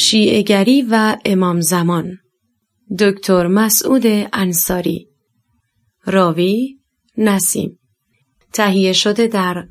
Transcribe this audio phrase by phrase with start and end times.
[0.00, 2.18] شیعگری و امام زمان.
[2.98, 4.02] دکتر مسعود
[4.32, 5.08] انصاری.
[6.04, 6.78] راوی
[7.16, 7.78] نسیم.
[8.52, 9.64] تهیه شده در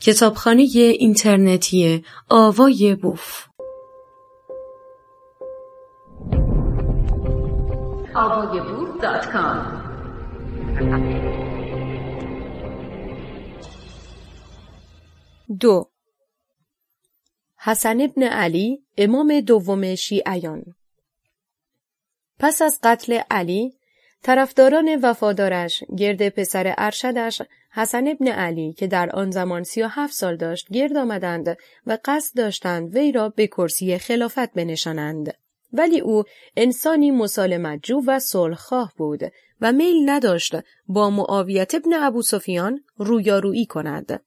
[0.00, 3.46] کتابخانه اینترنتی آوای بوف.
[15.60, 15.90] دو.
[17.62, 20.64] حسن ابن علی امام دوم شیعیان.
[22.38, 23.74] پس از قتل علی
[24.22, 30.14] طرفداران وفادارش گرد پسر ارشدش حسن ابن علی که در آن زمان سی و هفت
[30.14, 35.34] سال داشت گرد آمدند و قصد داشتند وی را به کرسی خلافت بنشانند.
[35.72, 36.24] ولی او
[36.56, 39.20] انسانی مسالمت جو و صلحخواه بود
[39.60, 40.54] و میل نداشت
[40.86, 44.20] با معاویت ابن ابو سفیان رویارویی کند.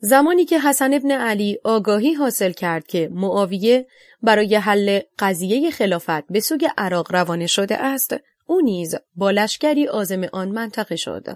[0.00, 3.86] زمانی که حسن ابن علی آگاهی حاصل کرد که معاویه
[4.22, 10.24] برای حل قضیه خلافت به سوی عراق روانه شده است او نیز با لشکری عازم
[10.32, 11.26] آن منطقه شد.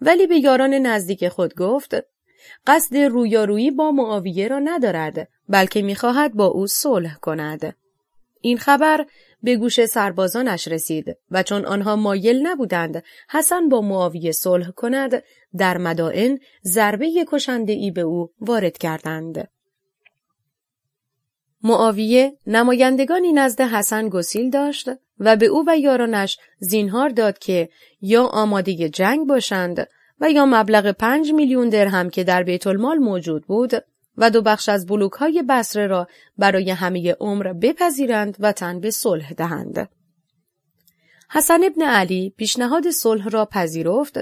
[0.00, 1.94] ولی به یاران نزدیک خود گفت
[2.66, 7.76] قصد رویارویی با معاویه را ندارد بلکه می‌خواهد با او صلح کند.
[8.42, 9.06] این خبر
[9.42, 15.22] به گوش سربازانش رسید و چون آنها مایل نبودند حسن با معاویه صلح کند
[15.56, 19.48] در مدائن ضربه کشنده ای به او وارد کردند.
[21.62, 27.68] معاویه نمایندگانی نزد حسن گسیل داشت و به او و یارانش زینهار داد که
[28.00, 29.88] یا آماده جنگ باشند
[30.20, 33.72] و یا مبلغ پنج میلیون درهم که در بیت المال موجود بود
[34.16, 38.90] و دو بخش از بلوک های بسره را برای همه عمر بپذیرند و تن به
[38.90, 39.88] صلح دهند.
[41.30, 44.18] حسن ابن علی پیشنهاد صلح را پذیرفت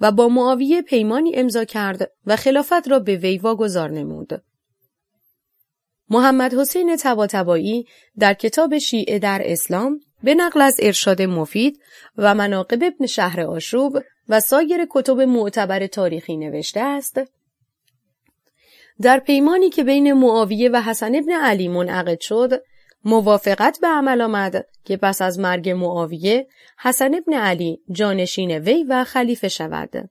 [0.00, 4.42] و با معاویه پیمانی امضا کرد و خلافت را به وی واگذار نمود.
[6.10, 7.86] محمد حسین تباتبایی
[8.18, 11.80] در کتاب شیعه در اسلام به نقل از ارشاد مفید
[12.16, 13.98] و مناقب ابن شهر آشوب
[14.28, 17.20] و سایر کتب معتبر تاریخی نوشته است
[19.02, 22.62] در پیمانی که بین معاویه و حسن ابن علی منعقد شد
[23.04, 26.46] موافقت به عمل آمد که پس از مرگ معاویه
[26.78, 30.10] حسن ابن علی جانشین وی و خلیفه شود.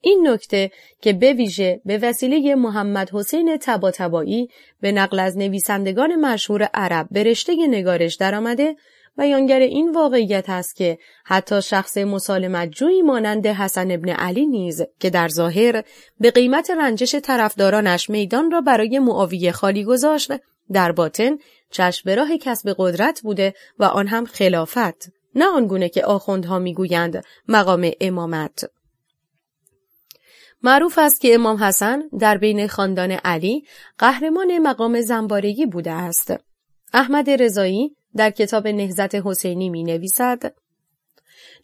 [0.00, 0.70] این نکته
[1.00, 4.48] که به ویژه به وسیله محمد حسین تباتبایی
[4.80, 8.76] به نقل از نویسندگان مشهور عرب به رشته نگارش درآمده
[9.18, 15.10] بیانگر این واقعیت است که حتی شخص مسالمت جویی مانند حسن ابن علی نیز که
[15.10, 15.84] در ظاهر
[16.20, 20.32] به قیمت رنجش طرفدارانش میدان را برای معاویه خالی گذاشت
[20.72, 21.36] در باطن
[21.70, 27.24] چشم به راه کسب قدرت بوده و آن هم خلافت نه آنگونه که آخوندها می‌گویند
[27.48, 28.64] مقام امامت.
[30.62, 33.64] معروف است که امام حسن در بین خاندان علی
[33.98, 36.34] قهرمان مقام زنبارگی بوده است.
[36.92, 40.54] احمد رضایی در کتاب نهزت حسینی می نویسد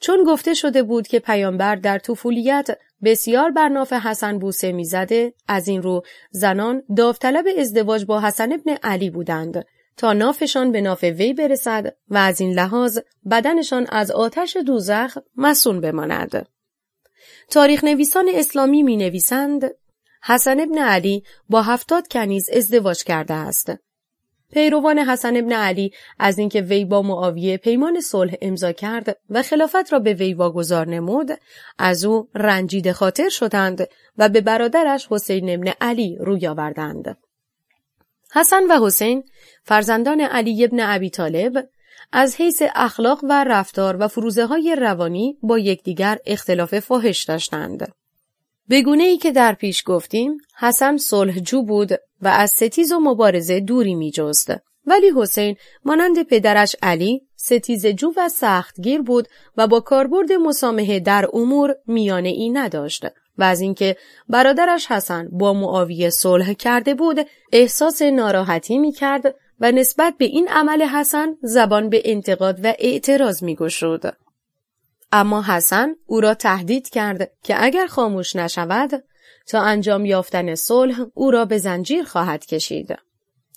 [0.00, 2.66] چون گفته شده بود که پیامبر در طفولیت
[3.04, 8.76] بسیار بر ناف حسن بوسه می‌زده از این رو زنان داوطلب ازدواج با حسن ابن
[8.82, 9.64] علی بودند
[9.96, 12.98] تا نافشان به ناف وی برسد و از این لحاظ
[13.30, 16.48] بدنشان از آتش دوزخ مسون بماند.
[17.50, 19.70] تاریخ نویسان اسلامی می نویسند
[20.24, 23.72] حسن ابن علی با هفتاد کنیز ازدواج کرده است.
[24.52, 29.92] پیروان حسن ابن علی از اینکه وی با معاویه پیمان صلح امضا کرد و خلافت
[29.92, 31.30] را به وی واگذار نمود
[31.78, 37.18] از او رنجیده خاطر شدند و به برادرش حسین ابن علی روی آوردند
[38.34, 39.24] حسن و حسین
[39.64, 41.68] فرزندان علی ابن ابی طالب
[42.12, 47.92] از حیث اخلاق و رفتار و فروزه های روانی با یکدیگر اختلاف فاحش داشتند.
[48.72, 53.94] بگونه ای که در پیش گفتیم حسن صلحجو بود و از ستیز و مبارزه دوری
[53.94, 54.52] می جست.
[54.86, 61.28] ولی حسین مانند پدرش علی ستیز جو و سختگیر بود و با کاربرد مسامحه در
[61.32, 63.06] امور میانه ای نداشت
[63.38, 63.96] و از اینکه
[64.28, 70.48] برادرش حسن با معاویه صلح کرده بود احساس ناراحتی می کرد و نسبت به این
[70.48, 74.16] عمل حسن زبان به انتقاد و اعتراض می گشود.
[75.12, 79.04] اما حسن او را تهدید کرد که اگر خاموش نشود
[79.46, 82.96] تا انجام یافتن صلح او را به زنجیر خواهد کشید.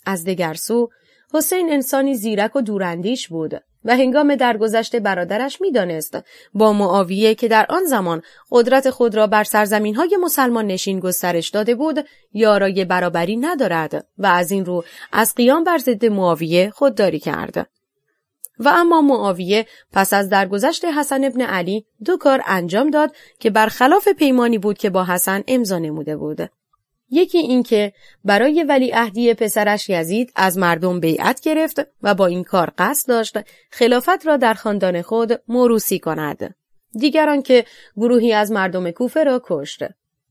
[0.06, 0.88] از دگر سو
[1.34, 3.54] حسین انسانی زیرک و دوراندیش بود
[3.84, 6.18] و هنگام درگذشت برادرش می‌دانست
[6.54, 11.48] با معاویه که در آن زمان قدرت خود را بر سرزمین های مسلمان نشین گسترش
[11.48, 17.18] داده بود یارای برابری ندارد و از این رو از قیام بر ضد معاویه خودداری
[17.18, 17.75] کرد.
[18.58, 24.08] و اما معاویه پس از درگذشت حسن ابن علی دو کار انجام داد که برخلاف
[24.08, 26.50] پیمانی بود که با حسن امضا نموده بود.
[27.10, 27.92] یکی اینکه
[28.24, 33.38] برای ولی اهدی پسرش یزید از مردم بیعت گرفت و با این کار قصد داشت
[33.70, 36.54] خلافت را در خاندان خود موروسی کند.
[36.98, 37.64] دیگران که
[37.96, 39.84] گروهی از مردم کوفه را کشت.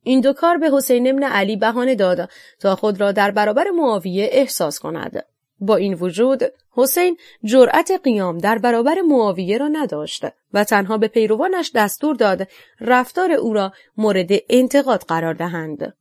[0.04, 2.30] این دو کار به حسین ابن علی بهانه داد
[2.60, 5.26] تا خود را در برابر معاویه احساس کند.
[5.60, 11.72] با این وجود حسین جرأت قیام در برابر معاویه را نداشت و تنها به پیروانش
[11.76, 12.48] دستور داد
[12.80, 15.94] رفتار او را مورد انتقاد قرار دهند.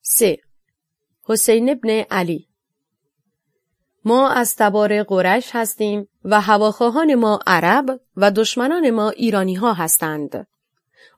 [0.00, 0.38] 3.
[1.24, 2.48] حسین ابن علی
[4.04, 10.46] ما از تبار قرش هستیم و هواخواهان ما عرب و دشمنان ما ایرانی ها هستند.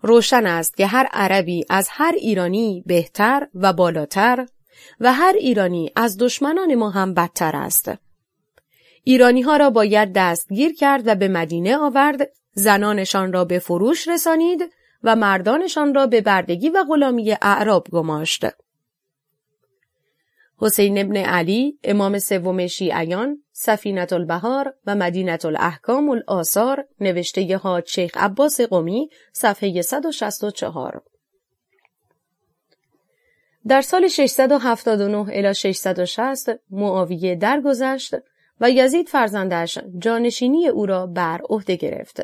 [0.03, 4.47] روشن است که هر عربی از هر ایرانی بهتر و بالاتر
[5.01, 7.91] و هر ایرانی از دشمنان ما هم بدتر است.
[9.05, 14.71] ایرانی ها را باید دستگیر کرد و به مدینه آورد، زنانشان را به فروش رسانید
[15.03, 18.45] و مردانشان را به بردگی و غلامی اعراب گماشت.
[20.57, 28.11] حسین ابن علی امام سوم شیعیان سفینت البهار و مدینت الاحکام الآثار نوشته حاج شیخ
[28.17, 31.03] عباس قمی صفحه 164
[33.67, 38.15] در سال 679 الی 660 معاویه درگذشت
[38.61, 42.21] و یزید فرزندش جانشینی او را بر عهده گرفت.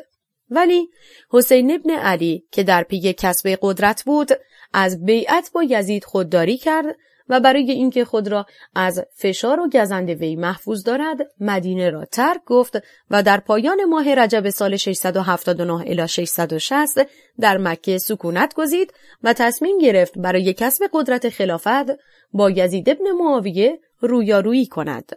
[0.49, 0.89] ولی
[1.29, 4.29] حسین ابن علی که در پی کسب قدرت بود
[4.73, 6.85] از بیعت با یزید خودداری کرد
[7.31, 8.45] و برای اینکه خود را
[8.75, 12.77] از فشار و گزند وی محفوظ دارد مدینه را ترک گفت
[13.11, 17.07] و در پایان ماه رجب سال 679 الی 660
[17.39, 18.93] در مکه سکونت گزید
[19.23, 21.99] و تصمیم گرفت برای کسب قدرت خلافت
[22.33, 25.11] با یزید ابن معاویه رویارویی کند.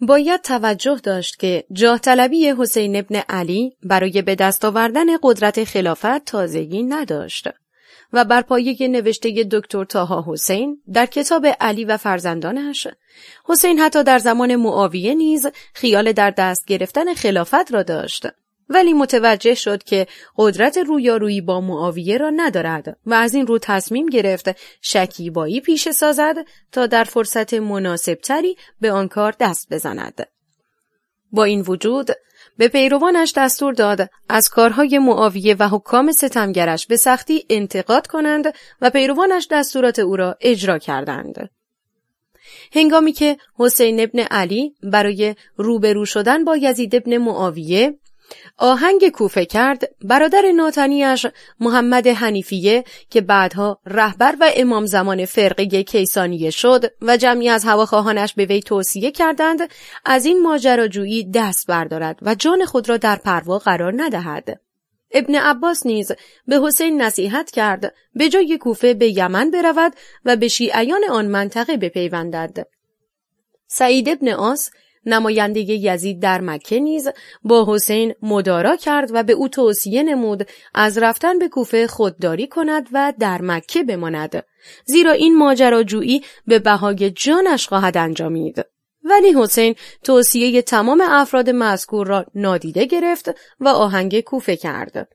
[0.00, 6.24] باید توجه داشت که جاه طلبی حسین ابن علی برای به دست آوردن قدرت خلافت
[6.24, 7.48] تازگی نداشت.
[8.14, 12.86] و بر پایه نوشته دکتر تاها حسین در کتاب علی و فرزندانش
[13.44, 18.26] حسین حتی در زمان معاویه نیز خیال در دست گرفتن خلافت را داشت
[18.68, 20.06] ولی متوجه شد که
[20.36, 24.48] قدرت رویارویی با معاویه را ندارد و از این رو تصمیم گرفت
[24.80, 26.36] شکیبایی پیش سازد
[26.72, 30.33] تا در فرصت مناسبتری به آن کار دست بزند.
[31.34, 32.10] با این وجود
[32.58, 38.90] به پیروانش دستور داد از کارهای معاویه و حکام ستمگرش به سختی انتقاد کنند و
[38.90, 41.50] پیروانش دستورات او را اجرا کردند.
[42.72, 47.98] هنگامی که حسین ابن علی برای روبرو شدن با یزید ابن معاویه
[48.58, 51.26] آهنگ کوفه کرد برادر ناتنیش
[51.60, 58.34] محمد حنیفیه که بعدها رهبر و امام زمان فرقه کیسانیه شد و جمعی از هواخواهانش
[58.34, 59.60] به وی توصیه کردند
[60.04, 64.60] از این ماجراجویی دست بردارد و جان خود را در پروا قرار ندهد.
[65.14, 66.12] ابن عباس نیز
[66.46, 69.92] به حسین نصیحت کرد به جای کوفه به یمن برود
[70.24, 72.66] و به شیعیان آن منطقه بپیوندد.
[73.66, 74.70] سعید ابن آس
[75.06, 77.08] نماینده یزید در مکه نیز
[77.44, 82.88] با حسین مدارا کرد و به او توصیه نمود از رفتن به کوفه خودداری کند
[82.92, 84.44] و در مکه بماند
[84.84, 88.64] زیرا این ماجراجویی به بهای جانش خواهد انجامید.
[89.04, 93.30] ولی حسین توصیه تمام افراد مذکور را نادیده گرفت
[93.60, 95.08] و آهنگ کوفه کرد.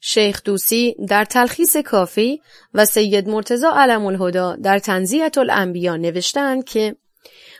[0.00, 2.40] شیخ دوسی در تلخیص کافی
[2.74, 6.96] و سید مرتزا علم الهدا در تنزیت الانبیا نوشتند که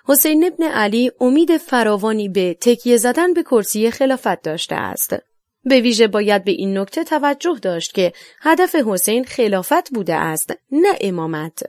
[0.09, 5.17] حسین ابن علی امید فراوانی به تکیه زدن به کرسی خلافت داشته است.
[5.65, 10.95] به ویژه باید به این نکته توجه داشت که هدف حسین خلافت بوده است نه
[11.01, 11.63] امامت.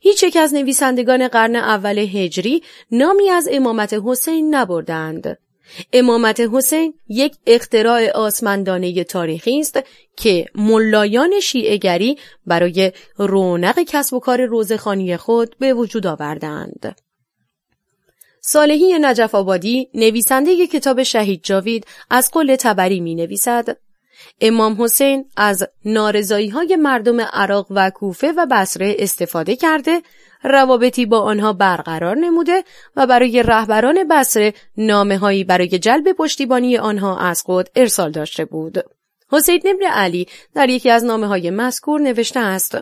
[0.00, 5.38] هیچ یک از نویسندگان قرن اول هجری نامی از امامت حسین نبردند.
[5.92, 9.80] امامت حسین یک اختراع آسمندانه تاریخی است
[10.16, 16.96] که ملایان شیعهگری برای رونق کسب و کار روزخانی خود به وجود آوردند.
[18.44, 23.76] صالحی نجف آبادی نویسنده کتاب شهید جاوید از قول تبری می نویسد
[24.40, 30.02] امام حسین از نارضایی های مردم عراق و کوفه و بصره استفاده کرده
[30.42, 32.64] روابطی با آنها برقرار نموده
[32.96, 38.78] و برای رهبران بصره نامه هایی برای جلب پشتیبانی آنها از خود ارسال داشته بود.
[39.32, 42.78] حسین ابن علی در یکی از نامه های مذکور نوشته است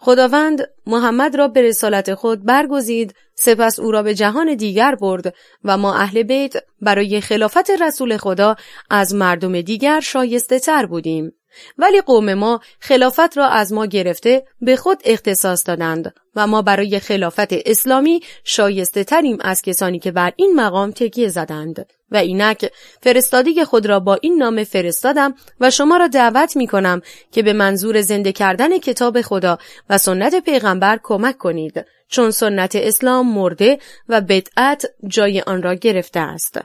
[0.00, 5.78] خداوند محمد را به رسالت خود برگزید سپس او را به جهان دیگر برد و
[5.78, 8.56] ما اهل بیت برای خلافت رسول خدا
[8.90, 11.32] از مردم دیگر شایسته تر بودیم.
[11.78, 16.98] ولی قوم ما خلافت را از ما گرفته به خود اختصاص دادند و ما برای
[17.00, 22.72] خلافت اسلامی شایسته تریم از کسانی که بر این مقام تکیه زدند و اینک
[23.02, 27.52] فرستادی خود را با این نام فرستادم و شما را دعوت می کنم که به
[27.52, 29.58] منظور زنده کردن کتاب خدا
[29.90, 36.20] و سنت پیغمبر کمک کنید چون سنت اسلام مرده و بدعت جای آن را گرفته
[36.20, 36.60] است.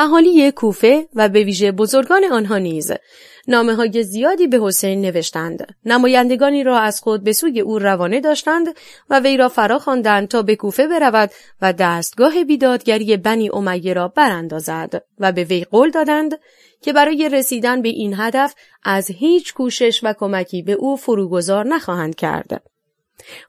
[0.00, 2.92] اهالی کوفه و به ویژه بزرگان آنها نیز
[3.48, 5.74] نامه های زیادی به حسین نوشتند.
[5.84, 8.66] نمایندگانی را از خود به سوی او روانه داشتند
[9.10, 11.30] و وی را فرا خواندند تا به کوفه برود
[11.62, 16.38] و دستگاه بیدادگری بنی امیه را براندازد و به وی قول دادند
[16.82, 22.14] که برای رسیدن به این هدف از هیچ کوشش و کمکی به او فروگذار نخواهند
[22.14, 22.62] کرد.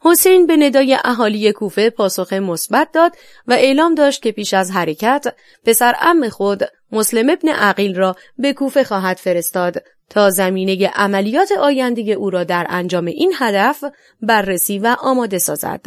[0.01, 3.15] حسین به ندای اهالی کوفه پاسخ مثبت داد
[3.47, 5.35] و اعلام داشت که پیش از حرکت
[5.65, 12.01] پسر ام خود مسلم ابن عقیل را به کوفه خواهد فرستاد تا زمینه عملیات آینده
[12.01, 13.83] او را در انجام این هدف
[14.21, 15.85] بررسی و آماده سازد.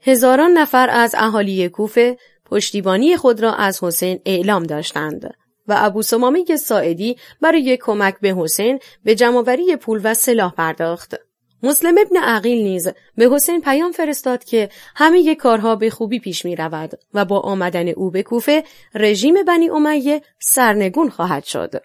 [0.00, 5.34] هزاران نفر از اهالی کوفه پشتیبانی خود را از حسین اعلام داشتند
[5.68, 11.27] و ابو سمامی ساعدی برای کمک به حسین به جمعوری پول و سلاح پرداخت.
[11.62, 16.56] مسلم ابن عقیل نیز به حسین پیام فرستاد که همه کارها به خوبی پیش می
[16.56, 21.82] رود و با آمدن او به کوفه رژیم بنی امیه سرنگون خواهد شد.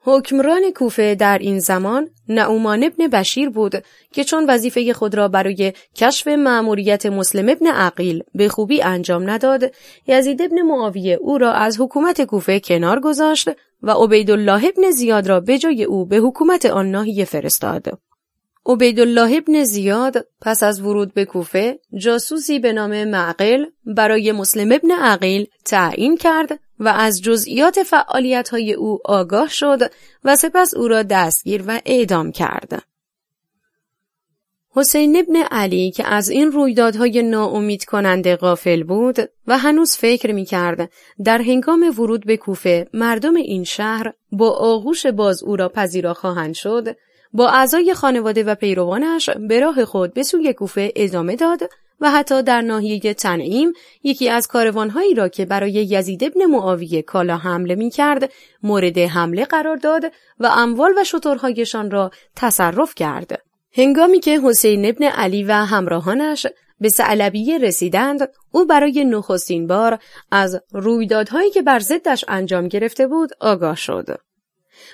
[0.00, 5.72] حکمران کوفه در این زمان نعومان ابن بشیر بود که چون وظیفه خود را برای
[5.94, 9.72] کشف مأموریت مسلم ابن عقیل به خوبی انجام نداد
[10.06, 13.50] یزید ابن معاویه او را از حکومت کوفه کنار گذاشت
[13.82, 17.98] و عبیدالله ابن زیاد را به جای او به حکومت آن ناحیه فرستاد
[18.68, 24.90] عبیدالله ابن زیاد پس از ورود به کوفه جاسوسی به نام معقل برای مسلم ابن
[24.90, 29.78] عقیل تعیین کرد و از جزئیات فعالیت های او آگاه شد
[30.24, 32.82] و سپس او را دستگیر و اعدام کرد.
[34.70, 40.44] حسین ابن علی که از این رویدادهای ناامید کننده غافل بود و هنوز فکر می
[40.44, 40.90] کرد
[41.24, 46.54] در هنگام ورود به کوفه مردم این شهر با آغوش باز او را پذیرا خواهند
[46.54, 46.96] شد
[47.32, 51.60] با اعضای خانواده و پیروانش به راه خود به سوی کوفه ادامه داد
[52.00, 57.36] و حتی در ناحیه تنعیم یکی از کاروانهایی را که برای یزید ابن معاویه کالا
[57.36, 58.32] حمله می کرد
[58.62, 60.04] مورد حمله قرار داد
[60.40, 63.42] و اموال و شطورهایشان را تصرف کرد.
[63.72, 66.46] هنگامی که حسین ابن علی و همراهانش
[66.80, 69.98] به سعلبیه رسیدند او برای نخستین بار
[70.30, 74.27] از رویدادهایی که بر ضدش انجام گرفته بود آگاه شد.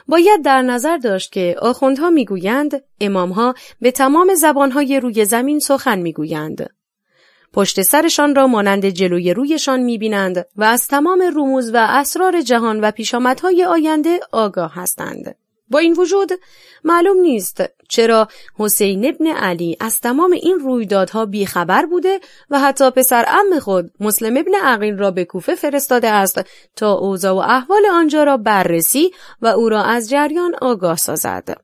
[0.08, 6.70] باید در نظر داشت که آخوندها می‌گویند امامها به تمام زبانهای روی زمین سخن می‌گویند.
[7.52, 12.90] پشت سرشان را مانند جلوی رویشان می‌بینند و از تمام رموز و اسرار جهان و
[12.90, 15.36] پیشامدهای آینده آگاه هستند.
[15.74, 16.32] با این وجود
[16.84, 18.28] معلوم نیست چرا
[18.58, 24.36] حسین ابن علی از تمام این رویدادها بیخبر بوده و حتی پسر ام خود مسلم
[24.36, 26.40] ابن عقیل را به کوفه فرستاده است
[26.76, 29.10] تا اوضاع و احوال آنجا را بررسی
[29.42, 31.56] و او را از جریان آگاه سازد.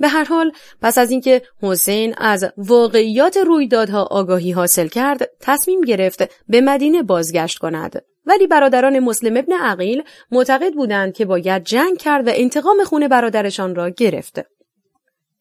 [0.00, 6.22] به هر حال پس از اینکه حسین از واقعیات رویدادها آگاهی حاصل کرد تصمیم گرفت
[6.48, 12.28] به مدینه بازگشت کند ولی برادران مسلم ابن عقیل معتقد بودند که باید جنگ کرد
[12.28, 14.40] و انتقام خون برادرشان را گرفت.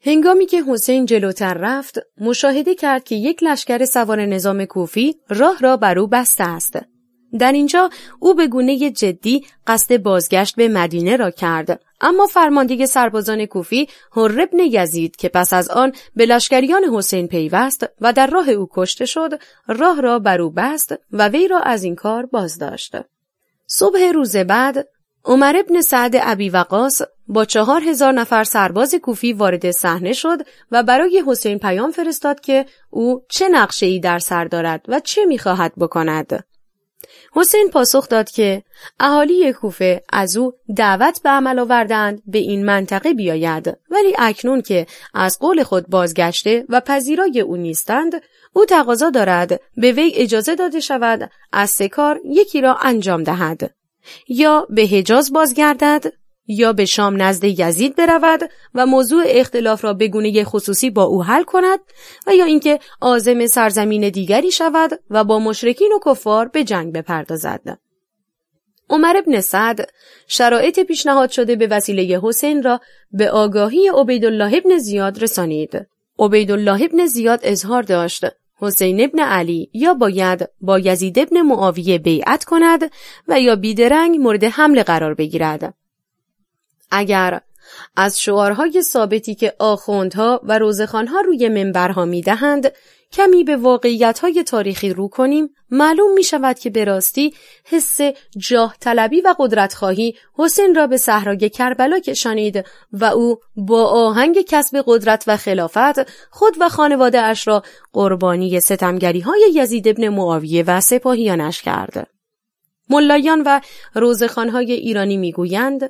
[0.05, 5.77] هنگامی که حسین جلوتر رفت، مشاهده کرد که یک لشکر سوار نظام کوفی راه را
[5.77, 6.79] بر او بسته است.
[7.39, 13.45] در اینجا او به گونه جدی قصد بازگشت به مدینه را کرد اما فرمانده سربازان
[13.45, 18.49] کوفی هر ابن یزید که پس از آن به لشکریان حسین پیوست و در راه
[18.49, 22.57] او کشته شد راه را بر او بست و وی را از این کار باز
[22.57, 22.95] داشت.
[23.67, 24.87] صبح روز بعد
[25.25, 30.37] عمر ابن سعد ابی وقاص با چهار هزار نفر سرباز کوفی وارد صحنه شد
[30.71, 35.25] و برای حسین پیام فرستاد که او چه نقشه ای در سر دارد و چه
[35.25, 36.46] می‌خواهد بکند.
[37.37, 38.63] حسین پاسخ داد که
[38.99, 43.77] اهالی کوفه از او دعوت به عمل آوردند به این منطقه بیاید.
[43.89, 48.11] ولی اکنون که از قول خود بازگشته و پذیرای او نیستند
[48.53, 53.71] او تقاضا دارد به وی اجازه داده شود از سه کار یکی را انجام دهد.
[54.27, 56.03] یا به حجاز بازگردد
[56.47, 61.23] یا به شام نزد یزید برود و موضوع اختلاف را به گونه خصوصی با او
[61.23, 61.79] حل کند
[62.27, 67.79] و یا اینکه عازم سرزمین دیگری شود و با مشرکین و کفار به جنگ بپردازد.
[68.89, 69.89] عمر ابن سعد
[70.27, 72.79] شرایط پیشنهاد شده به وسیله حسین را
[73.11, 75.87] به آگاهی عبیدالله ابن زیاد رسانید.
[76.19, 78.25] عبیدالله ابن زیاد اظهار داشت
[78.59, 82.91] حسین ابن علی یا باید با یزید ابن معاویه بیعت کند
[83.27, 85.73] و یا بیدرنگ مورد حمله قرار بگیرد.
[86.91, 87.41] اگر
[87.95, 92.71] از شعارهای ثابتی که آخوندها و روزخانها روی منبرها می‌دهند
[93.11, 97.33] کمی به واقعیتهای تاریخی رو کنیم معلوم می شود که به راستی
[97.65, 97.97] حس
[98.37, 104.41] جاه طلبی و قدرت خواهی حسین را به صحرای کربلا کشانید و او با آهنگ
[104.41, 107.63] کسب قدرت و خلافت خود و خانواده اش را
[107.93, 112.07] قربانی ستمگری های یزید ابن معاویه و سپاهیانش کرد.
[112.89, 113.61] ملایان و
[113.93, 115.89] روزخانهای ایرانی می‌گویند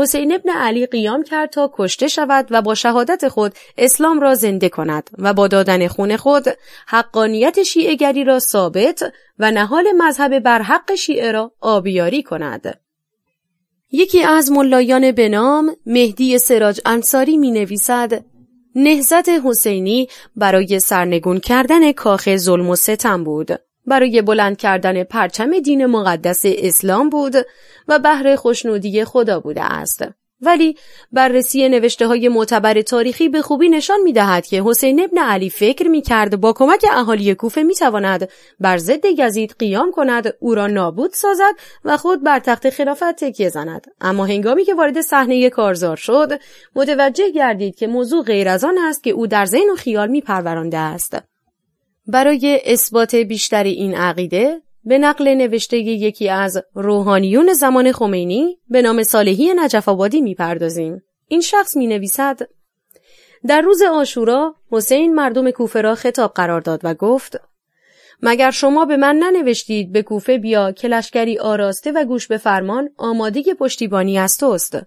[0.00, 4.68] حسین ابن علی قیام کرد تا کشته شود و با شهادت خود اسلام را زنده
[4.68, 6.44] کند و با دادن خون خود
[6.86, 12.80] حقانیت شیعگری را ثابت و نهال مذهب بر حق شیعه را آبیاری کند.
[13.92, 18.24] یکی از ملایان به نام مهدی سراج انصاری می نویسد
[18.74, 23.69] نهزت حسینی برای سرنگون کردن کاخ ظلم و ستم بود.
[23.90, 27.34] برای بلند کردن پرچم دین مقدس اسلام بود
[27.88, 30.04] و بهر خوشنودی خدا بوده است.
[30.42, 30.76] ولی
[31.12, 35.88] بررسی نوشته های معتبر تاریخی به خوبی نشان می دهد که حسین ابن علی فکر
[35.88, 38.28] می کرد با کمک اهالی کوفه می تواند
[38.60, 41.54] بر ضد یزید قیام کند او را نابود سازد
[41.84, 46.40] و خود بر تخت خلافت تکیه زند اما هنگامی که وارد صحنه کارزار شد
[46.76, 50.20] متوجه گردید که موضوع غیر از آن است که او در ذهن و خیال می
[50.20, 51.29] پرورانده است
[52.06, 59.02] برای اثبات بیشتر این عقیده به نقل نوشته یکی از روحانیون زمان خمینی به نام
[59.02, 61.02] صالحی نجف آبادی می‌پردازیم.
[61.28, 62.38] این شخص می نویسد
[63.46, 67.40] در روز آشورا حسین مردم کوفه را خطاب قرار داد و گفت
[68.22, 72.88] مگر شما به من ننوشتید به کوفه بیا که لشکری آراسته و گوش به فرمان
[72.96, 74.78] آماده پشتیبانی از توست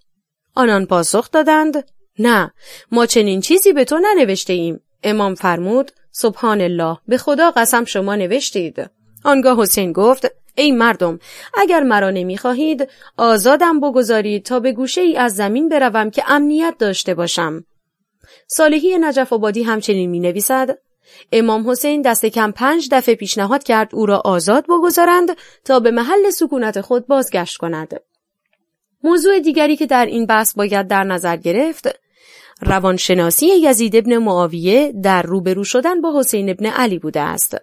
[0.55, 1.85] آنان پاسخ دادند
[2.19, 2.53] نه
[2.91, 8.15] ما چنین چیزی به تو ننوشته ایم امام فرمود سبحان الله به خدا قسم شما
[8.15, 8.89] نوشتید.
[9.23, 11.19] آنگاه حسین گفت ای مردم
[11.53, 17.13] اگر مرا نمی‌خواهید آزادم بگذارید تا به گوشه ای از زمین بروم که امنیت داشته
[17.13, 17.63] باشم.
[18.47, 20.77] صالحی نجف آبادی همچنین می نویسد
[21.31, 26.29] امام حسین دست کم پنج دفعه پیشنهاد کرد او را آزاد بگذارند تا به محل
[26.29, 28.01] سکونت خود بازگشت کند.
[29.03, 31.87] موضوع دیگری که در این بحث باید در نظر گرفت
[32.61, 37.57] روانشناسی یزید ابن معاویه در روبرو شدن با حسین ابن علی بوده است.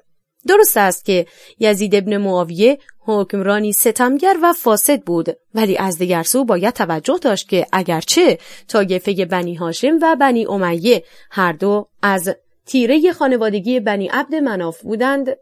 [0.49, 1.27] درست است که
[1.59, 7.49] یزید ابن معاویه حکمرانی ستمگر و فاسد بود ولی از دیگر سو باید توجه داشت
[7.49, 8.39] که اگرچه
[8.69, 12.29] تاگفه بنی هاشم و بنی امیه هر دو از
[12.67, 15.37] تیره خانوادگی بنی عبد مناف بودند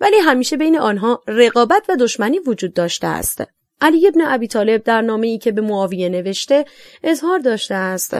[0.00, 3.42] ولی همیشه بین آنها رقابت و دشمنی وجود داشته است
[3.80, 6.64] علی ابن ابی طالب در نامه ای که به معاویه نوشته
[7.04, 8.16] اظهار داشته است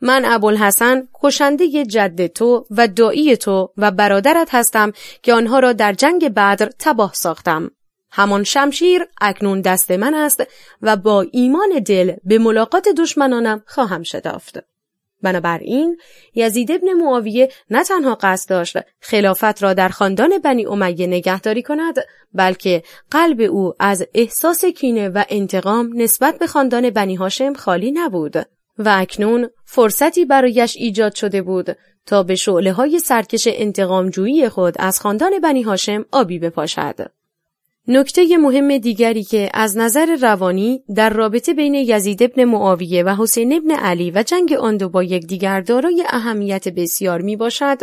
[0.00, 5.92] من ابوالحسن کشنده جد تو و دایی تو و برادرت هستم که آنها را در
[5.92, 7.70] جنگ بدر تباه ساختم.
[8.10, 10.42] همان شمشیر اکنون دست من است
[10.82, 14.58] و با ایمان دل به ملاقات دشمنانم خواهم شدافت.
[15.22, 15.96] بنابراین
[16.34, 21.94] یزید ابن معاویه نه تنها قصد داشت خلافت را در خاندان بنی امیه نگهداری کند
[22.34, 28.36] بلکه قلب او از احساس کینه و انتقام نسبت به خاندان بنی هاشم خالی نبود
[28.78, 35.00] و اکنون فرصتی برایش ایجاد شده بود تا به شعله های سرکش انتقامجویی خود از
[35.00, 37.10] خاندان بنی هاشم آبی بپاشد.
[37.88, 43.52] نکته مهم دیگری که از نظر روانی در رابطه بین یزید ابن معاویه و حسین
[43.52, 47.78] ابن علی و جنگ آن دو با یکدیگر دارای اهمیت بسیار می باشد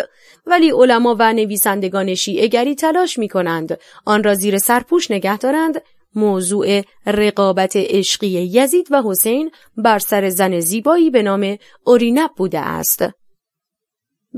[0.46, 5.82] ولی علما و نویسندگان شیعه تلاش می کنند آن را زیر سرپوش نگه دارند
[6.16, 13.06] موضوع رقابت عشقی یزید و حسین بر سر زن زیبایی به نام اورینب بوده است.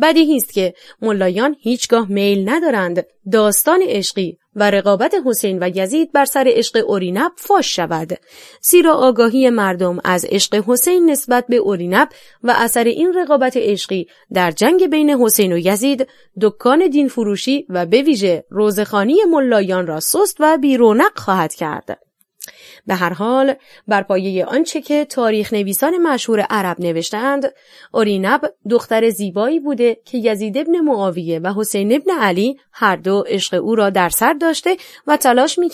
[0.01, 6.25] بدیهی است که ملایان هیچگاه میل ندارند داستان عشقی و رقابت حسین و یزید بر
[6.25, 8.13] سر عشق اورینب فاش شود.
[8.61, 12.09] زیرا آگاهی مردم از عشق حسین نسبت به اورینب
[12.43, 16.07] و اثر این رقابت عشقی در جنگ بین حسین و یزید
[16.41, 22.11] دکان دین فروشی و به ویژه روزخانی ملایان را سست و بیرونق خواهد کرد.
[22.88, 23.54] به هر حال
[23.88, 27.54] بر پایه آنچه که تاریخ نویسان مشهور عرب نوشتند
[27.93, 33.63] اورینب دختر زیبایی بوده که یزید ابن معاویه و حسین ابن علی هر دو عشق
[33.63, 34.77] او را در سر داشته
[35.08, 35.69] و تلاش می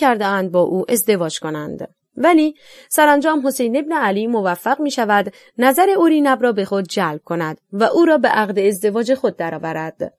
[0.52, 1.90] با او ازدواج کنند.
[2.18, 2.56] ولی
[2.90, 7.84] سرانجام حسین ابن علی موفق می شود نظر اورینب را به خود جلب کند و
[7.84, 10.14] او را به عقد ازدواج خود درآورد.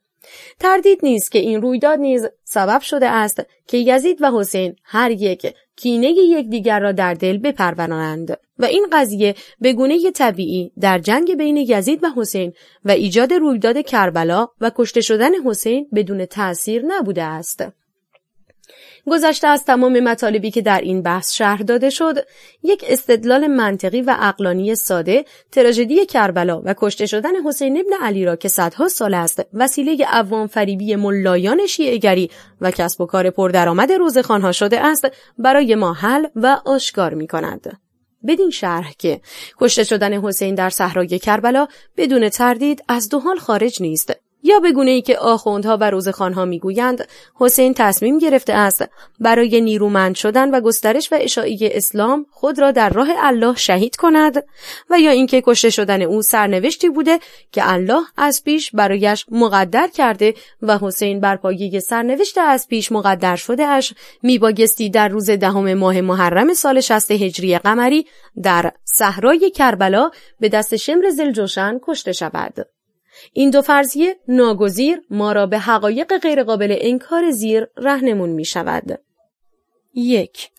[0.60, 5.54] تردید نیست که این رویداد نیز سبب شده است که یزید و حسین هر یک
[5.78, 11.56] کینه یکدیگر را در دل بپرورانند و این قضیه به گونه طبیعی در جنگ بین
[11.56, 12.52] یزید و حسین
[12.84, 17.64] و ایجاد رویداد کربلا و کشته شدن حسین بدون تأثیر نبوده است.
[19.08, 22.26] گذشته از تمام مطالبی که در این بحث شرح داده شد
[22.62, 28.36] یک استدلال منطقی و اقلانی ساده تراژدی کربلا و کشته شدن حسین ابن علی را
[28.36, 34.52] که صدها سال است وسیله عوام فریبی ملایان شیعهگری و کسب و کار پردرآمد روزخانها
[34.52, 35.06] شده است
[35.38, 37.78] برای ما حل و آشکار می کند.
[38.26, 39.20] بدین شرح که
[39.60, 44.12] کشته شدن حسین در صحرای کربلا بدون تردید از دو حال خارج نیست
[44.48, 48.84] یا به گونه ای که آخوندها و روزخانها می‌گویند حسین تصمیم گرفته است
[49.20, 54.44] برای نیرومند شدن و گسترش و اشاعی اسلام خود را در راه الله شهید کند
[54.90, 57.18] و یا اینکه کشته شدن او سرنوشتی بوده
[57.52, 63.36] که الله از پیش برایش مقدر کرده و حسین بر پایه سرنوشت از پیش مقدر
[63.36, 68.06] شده اش میبایستی در روز دهم ماه محرم سال 60 هجری قمری
[68.42, 72.77] در صحرای کربلا به دست شمر زلجوشن کشته شود.
[73.32, 79.00] این دو فرضیه ناگزیر ما را به حقایق غیرقابل انکار زیر رهنمون می شود.
[79.94, 80.50] یک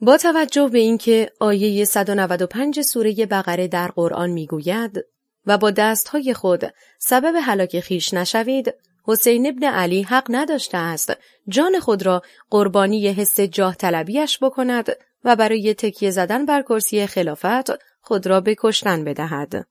[0.00, 5.04] با توجه به اینکه آیه 195 سوره بقره در قرآن می‌گوید
[5.46, 6.64] و با دستهای خود
[6.98, 8.74] سبب هلاک خیش نشوید
[9.06, 11.12] حسین ابن علی حق نداشته است
[11.48, 14.88] جان خود را قربانی حس جاه طلبیش بکند
[15.24, 19.66] و برای تکیه زدن بر کرسی خلافت خود را به کشتن بدهد.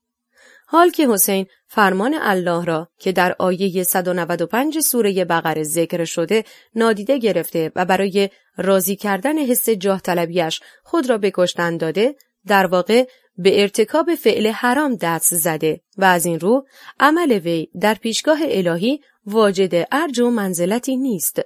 [0.74, 6.44] حال که حسین فرمان الله را که در آیه 195 سوره بقره ذکر شده
[6.76, 12.16] نادیده گرفته و برای راضی کردن حس جاه طلبیش خود را بکشتن داده
[12.48, 13.06] در واقع
[13.38, 16.66] به ارتکاب فعل حرام دست زده و از این رو
[17.00, 21.42] عمل وی در پیشگاه الهی واجد ارج و منزلتی نیست.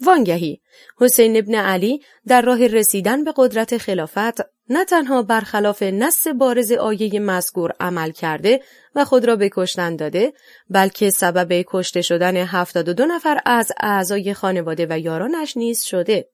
[0.00, 0.60] وانگهی
[0.98, 7.20] حسین ابن علی در راه رسیدن به قدرت خلافت نه تنها برخلاف نص بارز آیه
[7.20, 8.60] مذکور عمل کرده
[8.94, 10.32] و خود را به کشتن داده
[10.70, 16.28] بلکه سبب کشته شدن 72 نفر از اعضای خانواده و یارانش نیز شده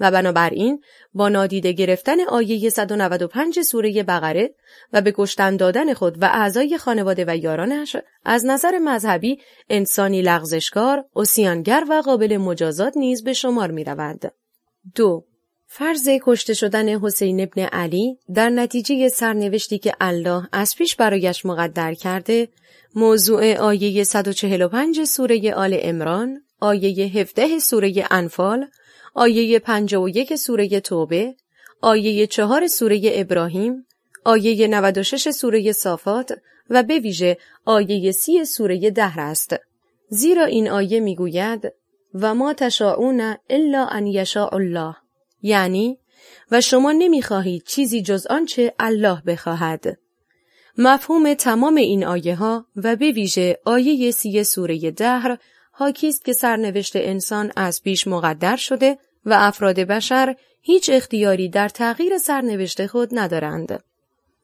[0.00, 0.82] و بنابراین
[1.14, 4.54] با نادیده گرفتن آیه 195 سوره بقره
[4.92, 11.04] و به کشتن دادن خود و اعضای خانواده و یارانش از نظر مذهبی انسانی لغزشکار،
[11.16, 14.32] اسیانگر و قابل مجازات نیز به شمار می رود.
[14.94, 15.24] دو
[15.70, 21.94] فرض کشته شدن حسین ابن علی در نتیجه سرنوشتی که الله از پیش برایش مقدر
[21.94, 22.48] کرده
[22.94, 28.66] موضوع آیه 145 سوره آل امران، آیه 17 سوره انفال،
[29.14, 31.34] آیه 51 سوره توبه،
[31.80, 33.86] آیه 4 سوره ابراهیم،
[34.24, 36.32] آیه 96 سوره صافات
[36.70, 39.56] و به ویژه آیه 30 سوره دهر است.
[40.08, 41.72] زیرا این آیه می‌گوید
[42.14, 44.96] و ما تشاؤون الا ان یشاء الله
[45.42, 45.98] یعنی
[46.50, 49.98] و شما نمی‌خواهید چیزی جز آنچه الله بخواهد.
[50.78, 55.38] مفهوم تمام این آیه ها و به ویژه آیه سی سوره دهر
[55.72, 62.18] حاکیست که سرنوشت انسان از پیش مقدر شده و افراد بشر هیچ اختیاری در تغییر
[62.18, 63.84] سرنوشت خود ندارند.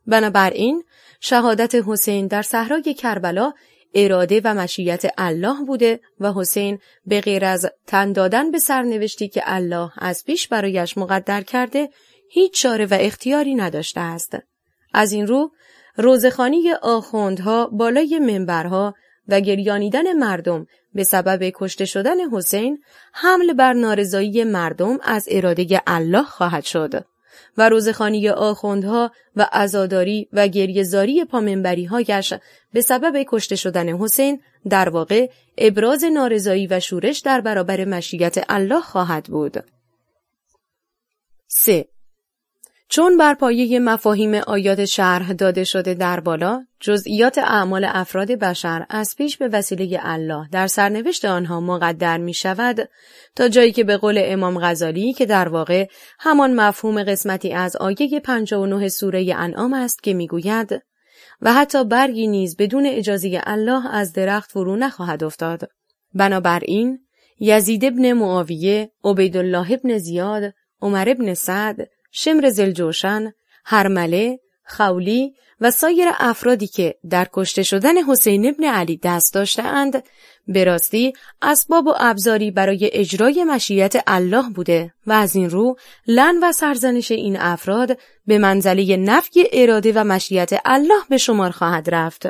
[0.06, 0.84] بنابراین
[1.20, 3.52] شهادت حسین در صحرای کربلا
[3.94, 9.42] اراده و مشیت الله بوده و حسین به غیر از تن دادن به سرنوشتی که
[9.44, 11.88] الله از پیش برایش مقدر کرده
[12.30, 14.38] هیچ چاره و اختیاری نداشته است.
[14.94, 15.50] از این رو
[15.96, 18.94] روزخانی آخوندها بالای منبرها
[19.28, 26.22] و گریانیدن مردم به سبب کشته شدن حسین حمل بر نارضایی مردم از اراده الله
[26.22, 27.04] خواهد شد.
[27.58, 32.34] و روزخانی آخوندها و ازاداری و گریهزاری پامنبری هایش
[32.72, 38.80] به سبب کشته شدن حسین در واقع ابراز نارضایی و شورش در برابر مشیت الله
[38.80, 39.64] خواهد بود.
[41.48, 41.93] 3.
[42.94, 49.14] چون بر پایه مفاهیم آیات شرح داده شده در بالا جزئیات اعمال افراد بشر از
[49.18, 52.88] پیش به وسیله الله در سرنوشت آنها مقدر می شود
[53.36, 55.86] تا جایی که به قول امام غزالی که در واقع
[56.20, 60.82] همان مفهوم قسمتی از آیه 59 سوره انعام است که می‌گوید
[61.40, 65.68] و حتی برگی نیز بدون اجازه الله از درخت فرو نخواهد افتاد.
[66.12, 66.98] بنابراین
[67.40, 70.52] یزید ابن معاویه عبیدالله ابن زیاد
[70.82, 73.32] عمر ابن سعد شمر زلجوشن،
[73.64, 80.04] هرمله، خولی و سایر افرادی که در کشته شدن حسین ابن علی دست داشتهاند
[80.46, 86.34] به راستی اسباب و ابزاری برای اجرای مشیت الله بوده و از این رو لن
[86.42, 92.26] و سرزنش این افراد به منزله نفی اراده و مشیت الله به شمار خواهد رفت.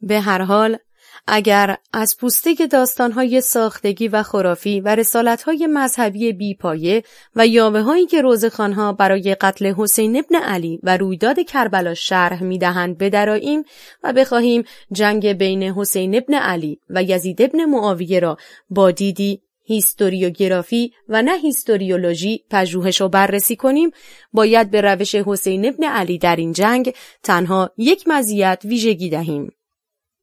[0.00, 0.78] به هر حال
[1.28, 7.02] اگر از پوسته داستانهای ساختگی و خرافی و رسالتهای مذهبی بیپایه
[7.36, 12.98] و یاوه هایی که روزخانها برای قتل حسین ابن علی و رویداد کربلا شرح می‌دهند
[12.98, 13.62] بدراییم
[14.02, 18.36] و بخواهیم جنگ بین حسین ابن علی و یزید ابن معاویه را
[18.70, 23.90] با دیدی هیستوریوگرافی و نه هیستوریولوژی پژوهش و بررسی کنیم
[24.32, 29.50] باید به روش حسین ابن علی در این جنگ تنها یک مزیت ویژگی دهیم.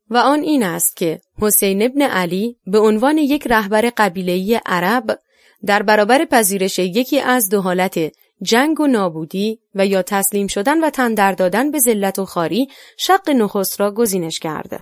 [0.09, 5.19] و آن این است که حسین ابن علی به عنوان یک رهبر قبیله‌ای عرب
[5.65, 7.99] در برابر پذیرش یکی از دو حالت
[8.41, 13.29] جنگ و نابودی و یا تسلیم شدن و تندر دادن به ذلت و خاری شق
[13.29, 14.79] نخست را گزینش کرد.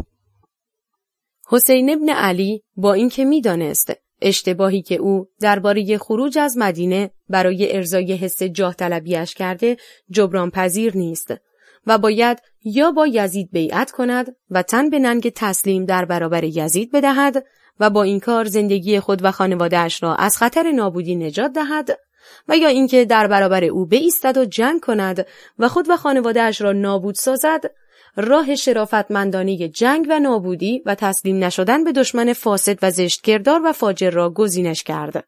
[1.50, 8.14] حسین ابن علی با اینکه می‌دانست اشتباهی که او درباره خروج از مدینه برای ارزای
[8.14, 8.76] حس جاه
[9.36, 9.78] کرده
[10.10, 11.34] جبران پذیر نیست
[11.88, 16.92] و باید یا با یزید بیعت کند و تن به ننگ تسلیم در برابر یزید
[16.92, 17.46] بدهد
[17.80, 22.00] و با این کار زندگی خود و خانوادهش را از خطر نابودی نجات دهد
[22.48, 25.26] و یا اینکه در برابر او بایستد و جنگ کند
[25.60, 27.64] و خود و خانوادهش را نابود سازد
[28.16, 34.10] راه شرافتمندانه جنگ و نابودی و تسلیم نشدن به دشمن فاسد و زشتگردار و فاجر
[34.10, 35.24] را گزینش کرد.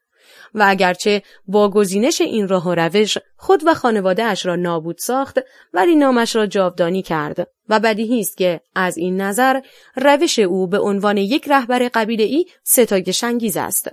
[0.53, 5.39] و اگرچه با گزینش این راه و روش خود و خانواده اش را نابود ساخت
[5.73, 9.61] ولی نامش را جاودانی کرد و بدیهی است که از این نظر
[9.95, 13.89] روش او به عنوان یک رهبر قبیله ای ستایش انگیز است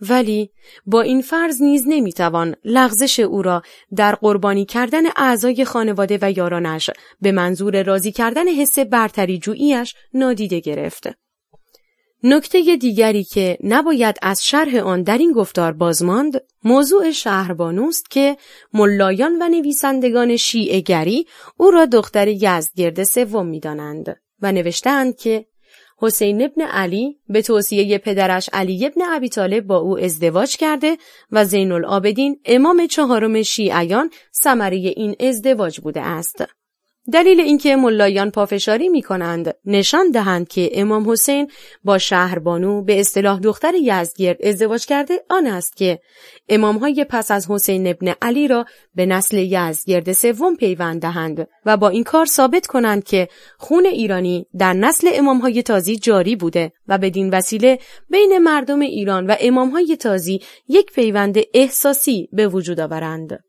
[0.00, 0.50] ولی
[0.86, 3.62] با این فرض نیز نمی‌توان لغزش او را
[3.96, 10.60] در قربانی کردن اعضای خانواده و یارانش به منظور راضی کردن حس برتری جوییش نادیده
[10.60, 11.23] گرفت.
[12.26, 18.36] نکته دیگری که نباید از شرح آن در این گفتار بازماند موضوع شهربانوست که
[18.72, 25.46] ملایان و نویسندگان شیعه گری او را دختر یزدگرد سوم می‌دانند و نوشتند که
[25.98, 30.96] حسین ابن علی به توصیه پدرش علی ابن ابی طالب با او ازدواج کرده
[31.30, 34.10] و زین العابدین امام چهارم شیعیان
[34.42, 36.44] ثمره این ازدواج بوده است.
[37.12, 41.50] دلیل اینکه ملایان پافشاری می کنند نشان دهند که امام حسین
[41.84, 45.98] با شهربانو به اصطلاح دختر یزدگرد ازدواج کرده آن است که
[46.48, 48.64] امام های پس از حسین ابن علی را
[48.94, 54.46] به نسل یزدگرد سوم پیوند دهند و با این کار ثابت کنند که خون ایرانی
[54.58, 57.78] در نسل امام های تازی جاری بوده و بدین وسیله
[58.10, 63.43] بین مردم ایران و امام های تازی یک پیوند احساسی به وجود آورند.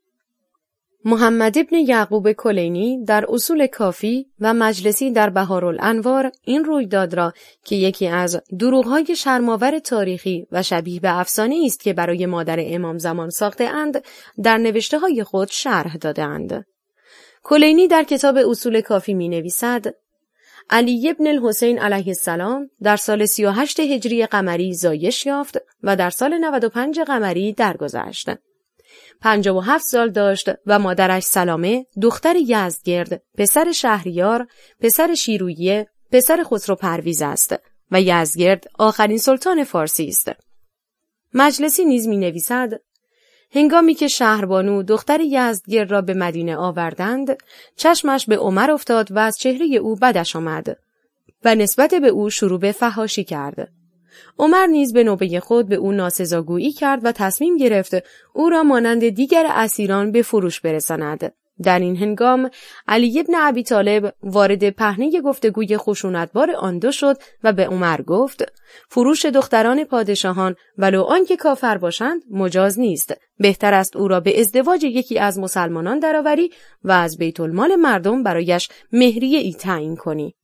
[1.08, 7.32] محمد ابن یعقوب کلینی در اصول کافی و مجلسی در بهارالانوار این رویداد را
[7.64, 12.98] که یکی از دروغهای شرماور تاریخی و شبیه به افسانه است که برای مادر امام
[12.98, 14.04] زمان ساخته اند
[14.42, 16.66] در نوشته های خود شرح دادند.
[17.42, 19.94] کلینی در کتاب اصول کافی می نویسد
[20.70, 26.38] علی ابن الحسین علیه السلام در سال 38 هجری قمری زایش یافت و در سال
[26.38, 28.30] 95 قمری درگذشت.
[29.20, 34.46] پنجاه و هفت سال داشت و مادرش سلامه دختر یزدگرد پسر شهریار
[34.80, 37.54] پسر شیرویه پسر خسرو پرویز است
[37.90, 40.32] و یزدگرد آخرین سلطان فارسی است.
[41.34, 42.70] مجلسی نیز می نویسد
[43.54, 47.36] هنگامی که شهربانو دختر یزدگرد را به مدینه آوردند
[47.76, 50.76] چشمش به عمر افتاد و از چهره او بدش آمد
[51.44, 53.75] و نسبت به او شروع به فهاشی کرد.
[54.38, 57.94] عمر نیز به نوبه خود به او ناسزاگویی کرد و تصمیم گرفت
[58.32, 61.32] او را مانند دیگر اسیران به فروش برساند.
[61.62, 62.50] در این هنگام
[62.88, 68.52] علی ابن ابی طالب وارد پهنه گفتگوی خشونتبار آن دو شد و به عمر گفت
[68.88, 74.84] فروش دختران پادشاهان ولو آنکه کافر باشند مجاز نیست بهتر است او را به ازدواج
[74.84, 76.50] یکی از مسلمانان درآوری
[76.84, 80.34] و از بیت المال مردم برایش مهریه ای تعیین کنی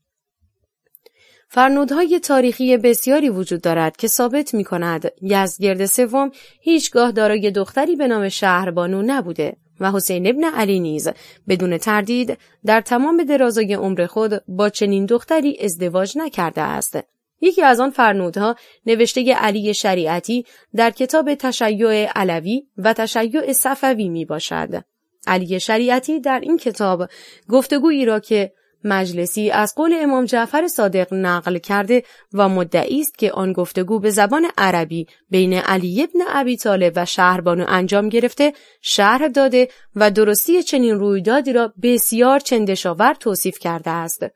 [1.54, 8.06] فرنودهای تاریخی بسیاری وجود دارد که ثابت می کند یزدگرد سوم هیچگاه دارای دختری به
[8.06, 11.08] نام شهربانو نبوده و حسین ابن علی نیز
[11.48, 16.98] بدون تردید در تمام درازای عمر خود با چنین دختری ازدواج نکرده است.
[17.40, 24.24] یکی از آن فرنودها نوشته علی شریعتی در کتاب تشیع علوی و تشیع صفوی می
[24.24, 24.84] باشد.
[25.26, 27.08] علی شریعتی در این کتاب
[27.48, 28.52] گفتگویی را که
[28.84, 34.10] مجلسی از قول امام جعفر صادق نقل کرده و مدعی است که آن گفتگو به
[34.10, 40.62] زبان عربی بین علی ابن ابی طالب و شهربانو انجام گرفته شرح داده و درستی
[40.62, 44.26] چنین رویدادی را بسیار چندشاور توصیف کرده است.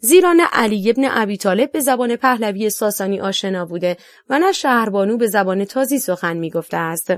[0.00, 3.96] زیرا نه علی ابن ابی طالب به زبان پهلوی ساسانی آشنا بوده
[4.30, 7.12] و نه شهربانو به زبان تازی سخن می‌گفته است.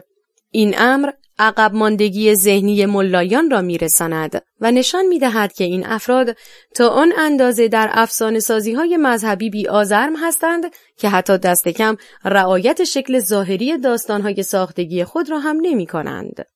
[0.51, 6.37] این امر عقب ماندگی ذهنی ملایان را میرساند و نشان می‌دهد که این افراد
[6.75, 10.65] تا آن اندازه در افسانه سازی های مذهبی بی آزرم هستند
[10.97, 16.47] که حتی دست کم رعایت شکل ظاهری داستانهای ساختگی خود را هم نمی کنند.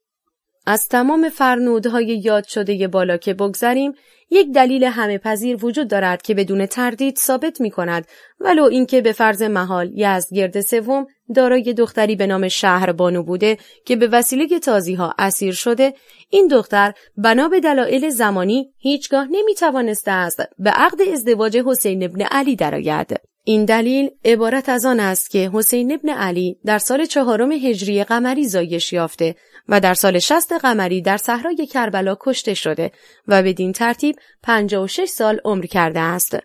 [0.67, 3.93] از تمام فرنودهای یاد شده بالا که بگذریم
[4.31, 8.07] یک دلیل همه پذیر وجود دارد که بدون تردید ثابت می کند
[8.41, 13.97] ولو اینکه به فرض محال یزدگرد سوم دارای دختری به نام شهر بانو بوده که
[13.97, 15.95] به وسیله تازی ها اسیر شده
[16.31, 22.23] این دختر بنا به دلایل زمانی هیچگاه نمی توانسته است به عقد ازدواج حسین ابن
[22.23, 23.21] علی درآید.
[23.49, 28.47] این دلیل عبارت از آن است که حسین ابن علی در سال چهارم هجری قمری
[28.47, 29.35] زایش یافته
[29.69, 32.93] و در سال شست قمری در صحرای کربلا کشته شده
[33.29, 36.37] و بدین ترتیب 56 سال عمر کرده است.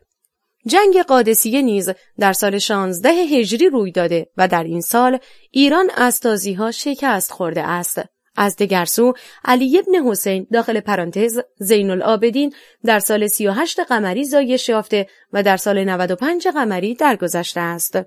[0.68, 5.20] جنگ قادسیه نیز در سال 16 هجری روی داده و در این سال
[5.52, 8.02] ایران از تازی ها شکست خورده است.
[8.36, 9.14] از دگر سو
[9.46, 12.54] علی ابن حسین داخل پرانتز زین العابدین
[12.84, 17.98] در سال 38 قمری زایش یافته و در سال 95 قمری درگذشته است.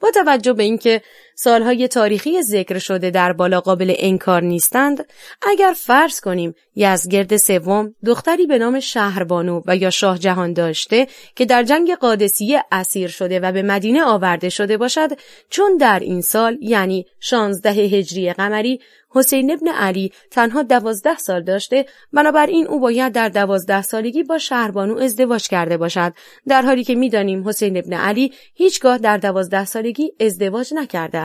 [0.00, 1.02] با توجه به اینکه
[1.34, 5.06] سالهای تاریخی ذکر شده در بالا قابل انکار نیستند.
[5.42, 11.44] اگر فرض کنیم یزگرد سوم دختری به نام شهربانو و یا شاه جهان داشته که
[11.44, 15.08] در جنگ قادسیه اسیر شده و به مدینه آورده شده باشد
[15.50, 18.80] چون در این سال یعنی 16 هجری قمری
[19.14, 24.98] حسین ابن علی تنها دوازده سال داشته بنابراین او باید در دوازده سالگی با شهربانو
[24.98, 26.12] ازدواج کرده باشد.
[26.48, 31.18] در حالی که می‌دانیم حسین ابن علی هیچگاه در دوازده سالگی ازدواج نکرده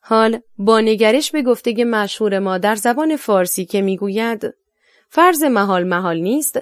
[0.00, 4.54] حال با نگرش به گفته مشهور ما در زبان فارسی که می‌گوید
[5.10, 6.58] فرض محال محال نیست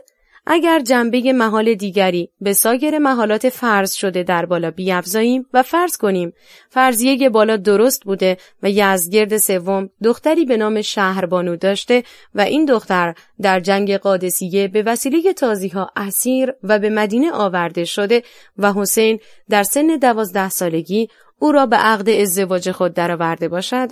[0.46, 6.32] اگر جنبه محال دیگری به سایر محالات فرض شده در بالا بیافزاییم و فرض کنیم
[6.70, 12.02] فرضیه بالا درست بوده و یزدگرد سوم دختری به نام شهربانو داشته
[12.34, 17.84] و این دختر در جنگ قادسیه به وسیله تازی ها اسیر و به مدینه آورده
[17.84, 18.22] شده
[18.58, 19.18] و حسین
[19.50, 23.88] در سن دوازده سالگی او را به عقد ازدواج خود درآورده باشد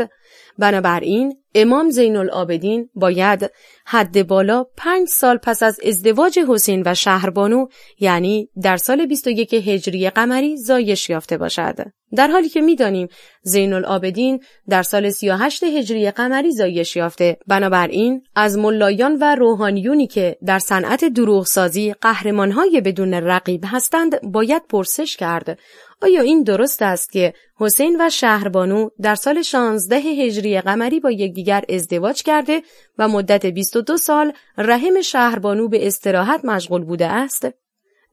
[0.59, 3.51] بنابراین امام زین العابدین باید
[3.87, 7.67] حد بالا پنج سال پس از ازدواج حسین و شهربانو
[8.01, 11.77] یعنی در سال 21 هجری قمری زایش یافته باشد.
[12.17, 13.09] در حالی که می‌دانیم
[13.43, 20.37] زین العابدین در سال 38 هجری قمری زایش یافته بنابراین از ملایان و روحانیونی که
[20.47, 25.59] در صنعت دروغسازی قهرمانهای بدون رقیب هستند باید پرسش کرد
[26.03, 31.65] آیا این درست است که حسین و شهربانو در سال 16 هجری قمری با یکدیگر
[31.69, 32.63] ازدواج کرده
[32.99, 37.49] و مدت 22 سال رحم شهربانو به استراحت مشغول بوده است؟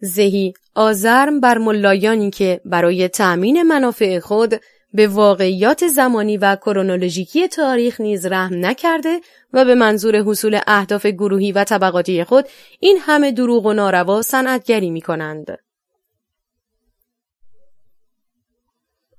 [0.02, 4.62] زهی آزرم بر ملایانی که برای تأمین منافع خود
[4.94, 9.20] به واقعیات زمانی و کرونولوژیکی تاریخ نیز رحم نکرده
[9.54, 12.46] و به منظور حصول اهداف گروهی و طبقاتی خود
[12.80, 15.69] این همه دروغ و ناروا صنعتگری می کنند.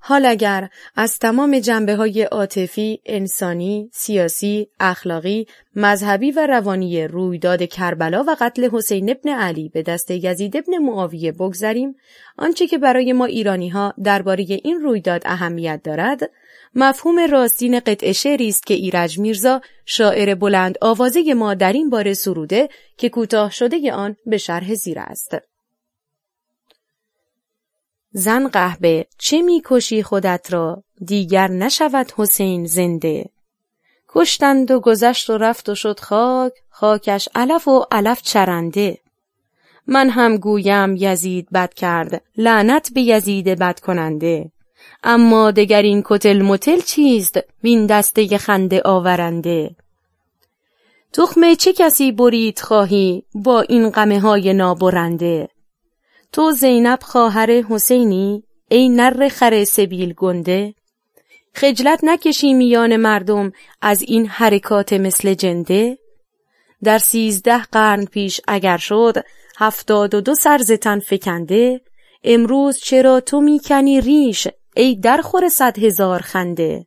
[0.03, 8.23] حال اگر از تمام جنبه های عاطفی، انسانی، سیاسی، اخلاقی، مذهبی و روانی رویداد کربلا
[8.27, 11.95] و قتل حسین ابن علی به دست یزید ابن معاویه بگذریم،
[12.37, 16.21] آنچه که برای ما ایرانی ها درباره این رویداد اهمیت دارد،
[16.75, 22.13] مفهوم راستین قطع شعری است که ایرج میرزا شاعر بلند آوازه ما در این باره
[22.13, 25.50] سروده که کوتاه شده آن به شرح زیر است.
[28.13, 33.29] زن قهبه چه می‌کشی خودت را؟ دیگر نشود حسین زنده.
[34.09, 38.97] کشتند و گذشت و رفت و شد خاک خاکش علف و علف چرنده.
[39.87, 44.51] من هم گویم یزید بد کرد لعنت به یزید بد کننده.
[45.03, 49.75] اما دگر این کتل متل چیست؟ وین دسته خنده آورنده.
[51.13, 55.49] تخمه چه کسی برید خواهی با این قمه های نابرنده؟
[56.33, 60.73] تو زینب خواهر حسینی ای نر خر سبیل گنده.
[61.53, 65.97] خجلت نکشی میان مردم از این حرکات مثل جنده.
[66.83, 69.15] در سیزده قرن پیش اگر شد
[69.57, 71.81] هفتاد و دو سرزتن فکنده.
[72.23, 76.85] امروز چرا تو می‌کنی ریش ای درخور صد هزار خنده.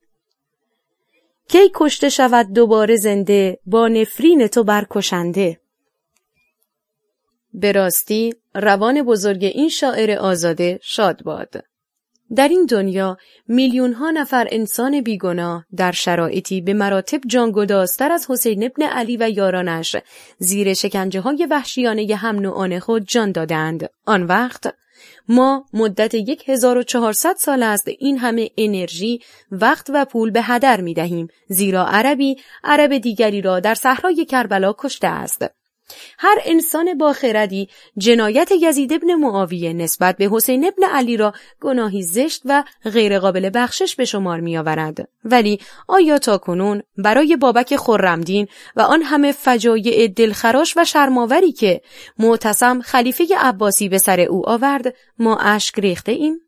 [1.48, 5.60] کی کشته شود دوباره زنده با نفرین تو برکشنده.
[7.54, 11.64] به راستی روان بزرگ این شاعر آزاده شاد باد.
[12.36, 13.16] در این دنیا
[13.48, 19.30] میلیون ها نفر انسان بیگناه در شرایطی به مراتب جانگدازتر از حسین ابن علی و
[19.30, 19.96] یارانش
[20.38, 23.88] زیر شکنجه های وحشیانه هم نوعان خود جان دادند.
[24.06, 24.74] آن وقت
[25.28, 26.14] ما مدت
[26.46, 32.36] 1400 سال است این همه انرژی، وقت و پول به هدر می دهیم زیرا عربی
[32.64, 35.44] عرب دیگری را در صحرای کربلا کشته است.
[36.18, 37.68] هر انسان با خردی
[37.98, 43.96] جنایت یزید ابن معاویه نسبت به حسین ابن علی را گناهی زشت و غیرقابل بخشش
[43.96, 45.08] به شمار می آورد.
[45.24, 51.80] ولی آیا تا کنون برای بابک خرمدین و آن همه فجایع دلخراش و شرماوری که
[52.18, 56.40] معتصم خلیفه عباسی به سر او آورد ما اشک ریخته ایم؟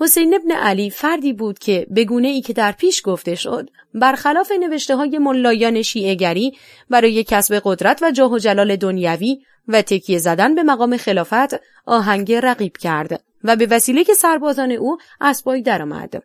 [0.00, 4.52] حسین ابن علی فردی بود که به گونه ای که در پیش گفته شد برخلاف
[4.60, 6.52] نوشته های ملایان شیعهگری
[6.90, 9.38] برای کسب قدرت و جاه و جلال دنیوی
[9.68, 14.96] و تکیه زدن به مقام خلافت آهنگ رقیب کرد و به وسیله که سربازان او
[15.20, 16.22] اسبایی درآمد.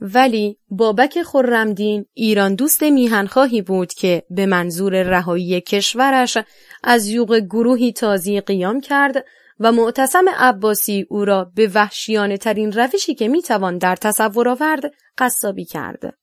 [0.00, 6.38] ولی بابک خرمدین ایران دوست میهنخواهی بود که به منظور رهایی کشورش
[6.84, 9.24] از یوغ گروهی تازی قیام کرد
[9.60, 14.82] و معتصم عباسی او را به وحشیانه ترین روشی که می‌توان در تصور آورد
[15.18, 16.14] قصابی کرد.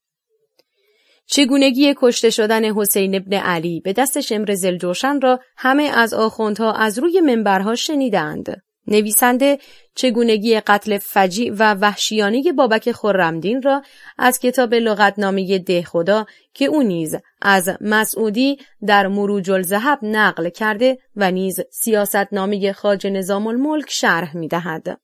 [1.25, 6.99] چگونگی کشته شدن حسین ابن علی به دست شمر زلجوشن را همه از آخوندها از
[6.99, 8.63] روی منبرها شنیدند.
[8.87, 9.59] نویسنده
[9.95, 13.81] چگونگی قتل فجیع و وحشیانه بابک خرمدین را
[14.17, 20.97] از کتاب لغتنامه ده خدا که او نیز از مسعودی در مروج الزهب نقل کرده
[21.15, 24.99] و نیز سیاستنامه خاج نظام الملک شرح می دهد.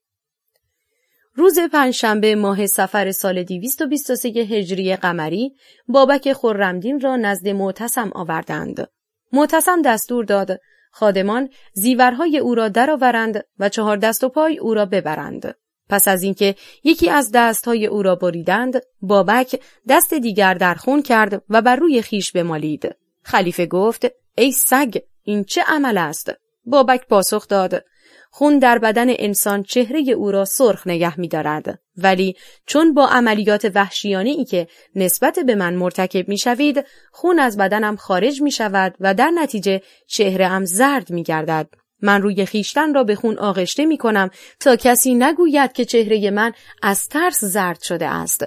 [1.36, 5.56] روز پنجشنبه ماه سفر سال 223 هجری قمری
[5.88, 8.88] بابک خرمدین را نزد معتصم آوردند.
[9.34, 10.60] معتصم دستور داد
[10.90, 15.56] خادمان زیورهای او را درآورند و چهار دست و پای او را ببرند.
[15.90, 21.44] پس از اینکه یکی از دستهای او را بریدند، بابک دست دیگر در خون کرد
[21.50, 22.96] و بر روی خیش بمالید.
[23.24, 24.06] خلیفه گفت:
[24.38, 26.32] ای سگ، این چه عمل است؟
[26.66, 27.84] بابک پاسخ داد:
[28.30, 31.80] خون در بدن انسان چهره او را سرخ نگه می دارد.
[31.98, 37.58] ولی چون با عملیات وحشیانه ای که نسبت به من مرتکب می شوید خون از
[37.58, 41.70] بدنم خارج می شود و در نتیجه چهره ام زرد می گردد.
[42.02, 46.52] من روی خیشتن را به خون آغشته می کنم تا کسی نگوید که چهره من
[46.84, 48.46] از ترس زرد شده است.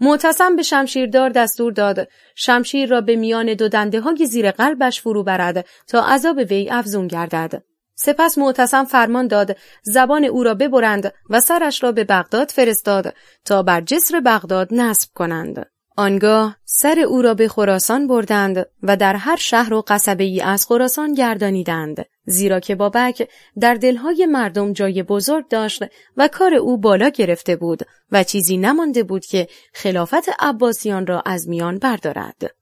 [0.00, 5.22] معتصم به شمشیردار دستور داد شمشیر را به میان دو دنده های زیر قلبش فرو
[5.22, 7.62] برد تا عذاب وی افزون گردد.
[7.96, 13.62] سپس معتصم فرمان داد زبان او را ببرند و سرش را به بغداد فرستاد تا
[13.62, 15.66] بر جسر بغداد نصب کنند.
[15.96, 20.66] آنگاه سر او را به خراسان بردند و در هر شهر و قصبه ای از
[20.66, 23.28] خراسان گردانیدند زیرا که بابک
[23.60, 25.84] در دلهای مردم جای بزرگ داشت
[26.16, 27.82] و کار او بالا گرفته بود
[28.12, 32.54] و چیزی نمانده بود که خلافت عباسیان را از میان بردارد.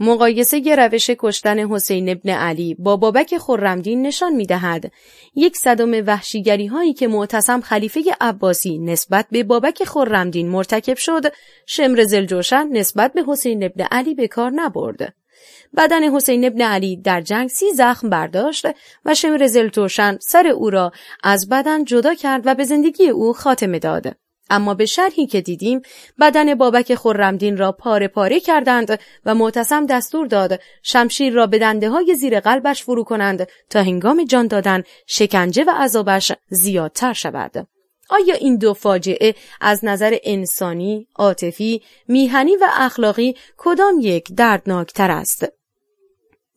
[0.00, 4.92] مقایسه روش کشتن حسین ابن علی با بابک خرمدین نشان می دهد
[5.34, 11.22] یک صدم وحشیگری هایی که معتصم خلیفه عباسی نسبت به بابک خرمدین مرتکب شد
[11.66, 15.14] شمر زلجوشن نسبت به حسین ابن علی به کار نبرد.
[15.76, 18.66] بدن حسین ابن علی در جنگ سی زخم برداشت
[19.04, 20.92] و شمر زلجوشن سر او را
[21.22, 24.23] از بدن جدا کرد و به زندگی او خاتمه داد.
[24.54, 25.82] اما به شرحی که دیدیم
[26.20, 31.90] بدن بابک خرمدین را پاره پاره کردند و معتصم دستور داد شمشیر را به دنده
[31.90, 37.66] های زیر قلبش فرو کنند تا هنگام جان دادن شکنجه و عذابش زیادتر شود.
[38.10, 45.46] آیا این دو فاجعه از نظر انسانی، عاطفی، میهنی و اخلاقی کدام یک دردناکتر است؟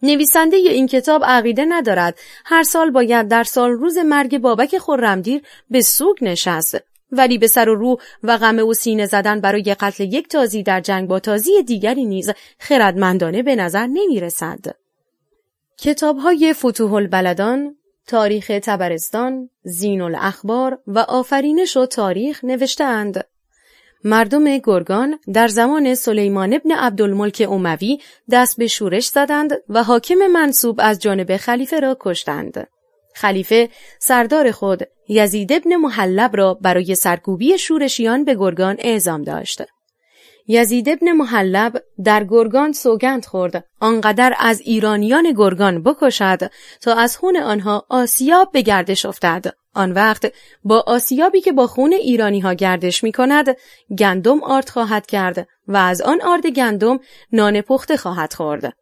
[0.01, 5.81] نویسنده این کتاب عقیده ندارد هر سال باید در سال روز مرگ بابک خرمدین به
[5.81, 6.77] سوگ نشست
[7.11, 10.81] ولی به سر و رو و غمه و سینه زدن برای قتل یک تازی در
[10.81, 14.59] جنگ با تازی دیگری نیز خردمندانه به نظر نمی رسد.
[15.77, 17.75] کتاب های فتوح البلدان،
[18.07, 23.25] تاریخ تبرستان، زین الاخبار و آفرینش و تاریخ نوشتهاند.
[24.03, 27.99] مردم گرگان در زمان سلیمان ابن عبدالملک اموی
[28.31, 32.67] دست به شورش زدند و حاکم منصوب از جانب خلیفه را کشتند.
[33.13, 39.61] خلیفه سردار خود یزید ابن محلب را برای سرکوبی شورشیان به گرگان اعزام داشت.
[40.47, 43.65] یزید ابن محلب در گرگان سوگند خورد.
[43.79, 46.51] آنقدر از ایرانیان گرگان بکشد
[46.81, 49.45] تا از خون آنها آسیاب به گردش افتد.
[49.73, 50.33] آن وقت
[50.63, 53.57] با آسیابی که با خون ایرانی ها گردش می کند
[53.97, 56.99] گندم آرد خواهد کرد و از آن آرد گندم
[57.31, 58.73] نان پخته خواهد خورد.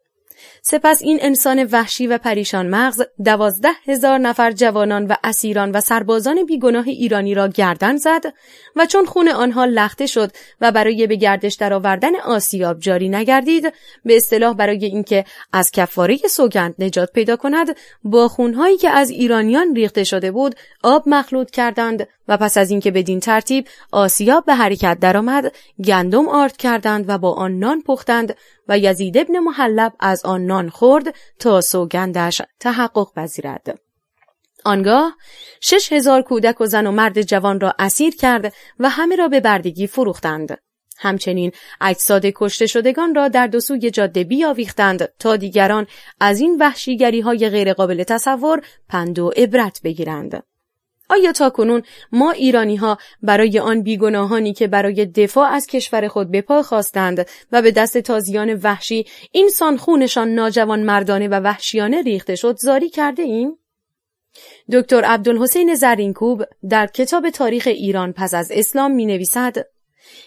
[0.62, 6.46] سپس این انسان وحشی و پریشان مغز دوازده هزار نفر جوانان و اسیران و سربازان
[6.46, 8.24] بیگناه ایرانی را گردن زد
[8.76, 10.30] و چون خون آنها لخته شد
[10.60, 13.72] و برای به گردش درآوردن آسیاب جاری نگردید
[14.04, 19.74] به اصطلاح برای اینکه از کفاره سوگند نجات پیدا کند با خونهایی که از ایرانیان
[19.74, 24.98] ریخته شده بود آب مخلوط کردند و پس از اینکه بدین ترتیب آسیاب به حرکت
[25.00, 25.52] درآمد
[25.84, 28.36] گندم آرد کردند و با آن نان پختند
[28.68, 33.80] و یزید ابن محلب از آن نان خورد تا سوگندش تحقق پذیرد.
[34.64, 35.16] آنگاه
[35.60, 39.40] شش هزار کودک و زن و مرد جوان را اسیر کرد و همه را به
[39.40, 40.58] بردگی فروختند.
[40.98, 45.86] همچنین اجساد کشته شدگان را در دو سوی جاده بیاویختند تا دیگران
[46.20, 50.42] از این وحشیگری های غیرقابل تصور پند و عبرت بگیرند.
[51.08, 51.82] آیا تا کنون
[52.12, 57.26] ما ایرانی ها برای آن بیگناهانی که برای دفاع از کشور خود به پا خواستند
[57.52, 63.22] و به دست تازیان وحشی این خونشان ناجوان مردانه و وحشیانه ریخته شد زاری کرده
[63.22, 63.58] ایم؟
[64.72, 69.56] دکتر عبدالحسین زرینکوب در کتاب تاریخ ایران پس از اسلام می نویسد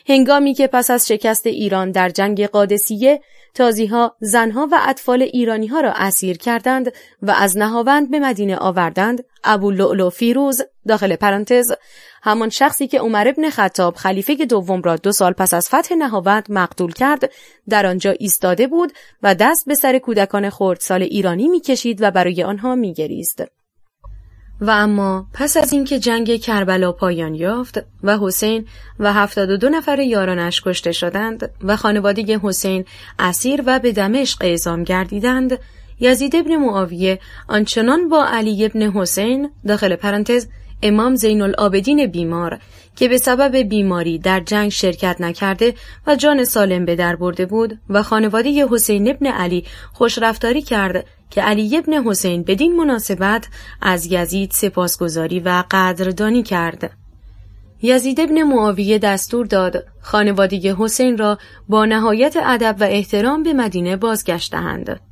[0.08, 3.22] هنگامی که پس از شکست ایران در جنگ قادسیه
[3.54, 9.24] تازیها زنها و اطفال ایرانی ها را اسیر کردند و از نهاوند به مدینه آوردند
[9.44, 11.72] ابو فیروز داخل پرانتز.
[12.24, 16.46] همان شخصی که عمر ابن خطاب خلیفه دوم را دو سال پس از فتح نهاوند
[16.50, 17.32] مقتول کرد
[17.70, 22.76] در آنجا ایستاده بود و دست به سر کودکان خردسال ایرانی می‌کشید و برای آنها
[22.76, 23.59] میگریست.
[24.62, 28.66] و اما پس از اینکه جنگ کربلا پایان یافت و حسین
[29.00, 32.86] و هفتاد و دو نفر یارانش کشته شدند و خانواده حسین
[33.20, 35.60] اسیر و به دمشق اعزام گردیدند
[36.00, 40.48] یزید ابن معاویه آنچنان با علی ابن حسین داخل پرانتز
[40.84, 42.60] امام زین العابدین بیمار
[43.00, 45.74] که به سبب بیماری در جنگ شرکت نکرده
[46.08, 51.42] و جان سالم به در برده بود و خانواده حسین ابن علی خوشرفتاری کرد که
[51.42, 53.48] علی ابن حسین بدین مناسبت
[53.82, 56.92] از یزید سپاسگزاری و قدردانی کرد.
[57.82, 61.38] یزید ابن معاویه دستور داد خانواده حسین را
[61.70, 65.09] با نهایت ادب و احترام به مدینه بازگشتهاند.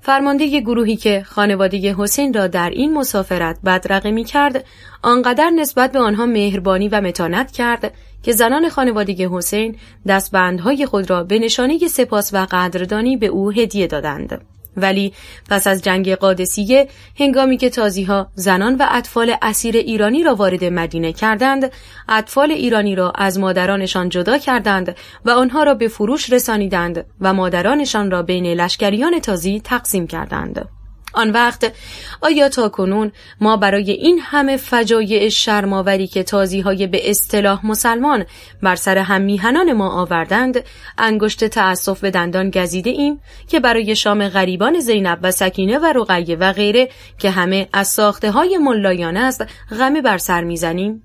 [0.00, 4.64] فرمانده گروهی که خانواده حسین را در این مسافرت بدرقه می کرد
[5.02, 9.76] آنقدر نسبت به آنها مهربانی و متانت کرد که زنان خانواده حسین
[10.06, 14.40] دستبندهای خود را به نشانه سپاس و قدردانی به او هدیه دادند.
[14.76, 15.12] ولی
[15.50, 20.64] پس از جنگ قادسیه هنگامی که تازی ها زنان و اطفال اسیر ایرانی را وارد
[20.64, 21.72] مدینه کردند
[22.08, 28.10] اطفال ایرانی را از مادرانشان جدا کردند و آنها را به فروش رسانیدند و مادرانشان
[28.10, 30.79] را بین لشکریان تازی تقسیم کردند.
[31.12, 31.72] آن وقت
[32.20, 38.24] آیا تا کنون ما برای این همه فجایع شرماوری که تازی های به اصطلاح مسلمان
[38.62, 40.64] بر سر هم میهنان ما آوردند
[40.98, 46.36] انگشت تأسف به دندان گزیده ایم که برای شام غریبان زینب و سکینه و رقیه
[46.36, 46.88] و غیره
[47.18, 49.44] که همه از ساخته های ملایان است
[49.78, 51.02] غمی بر سر می‌زنیم؟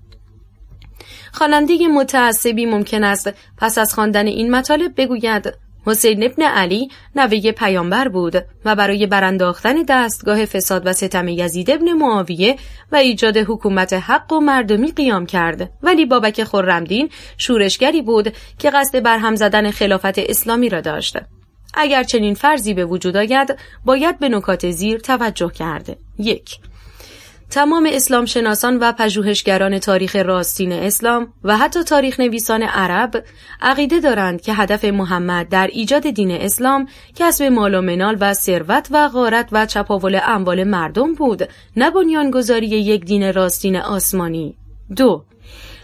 [1.32, 8.08] خواننده متعصبی ممکن است پس از خواندن این مطالب بگوید حسین ابن علی نوه پیامبر
[8.08, 12.56] بود و برای برانداختن دستگاه فساد و ستم یزید ابن معاویه
[12.92, 15.70] و ایجاد حکومت حق و مردمی قیام کرد.
[15.82, 21.18] ولی بابک خرمدین شورشگری بود که قصد برهم زدن خلافت اسلامی را داشت.
[21.74, 26.58] اگر چنین فرضی به وجود آید باید به نکات زیر توجه کرده یک
[27.50, 33.24] تمام اسلام شناسان و پژوهشگران تاریخ راستین اسلام و حتی تاریخ نویسان عرب
[33.62, 38.88] عقیده دارند که هدف محمد در ایجاد دین اسلام کسب مال و منال و ثروت
[38.90, 44.56] و غارت و چپاول اموال مردم بود نه بنیانگذاری یک دین راستین آسمانی.
[44.96, 45.24] دو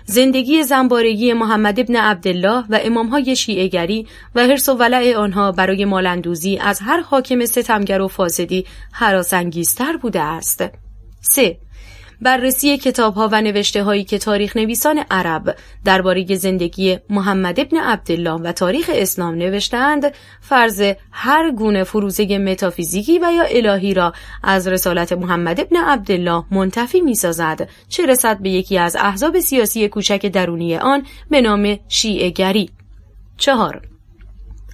[0.04, 6.58] زندگی زنبارگی محمد ابن عبدالله و امامهای شیعهگری و حرس و ولع آنها برای مالندوزی
[6.58, 10.64] از هر حاکم ستمگر و فاسدی حراسانگیزتر بوده است.
[11.22, 11.58] 3.
[12.22, 18.40] بررسی کتاب ها و نوشته هایی که تاریخ نویسان عرب درباره زندگی محمد ابن عبدالله
[18.40, 24.12] و تاریخ اسلام نوشتند فرض هر گونه فروزه متافیزیکی و یا الهی را
[24.42, 29.88] از رسالت محمد ابن عبدالله منتفی می سازد چه رسد به یکی از احزاب سیاسی
[29.88, 32.70] کوچک درونی آن به نام شیعه گری
[33.36, 33.82] چهار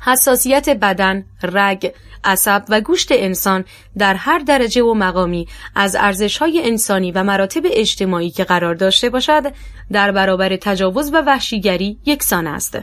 [0.05, 1.93] حساسیت بدن، رگ،
[2.25, 3.65] عصب و گوشت انسان
[3.99, 9.53] در هر درجه و مقامی از ارزشهای انسانی و مراتب اجتماعی که قرار داشته باشد
[9.93, 12.79] در برابر تجاوز و وحشیگری یکسان است.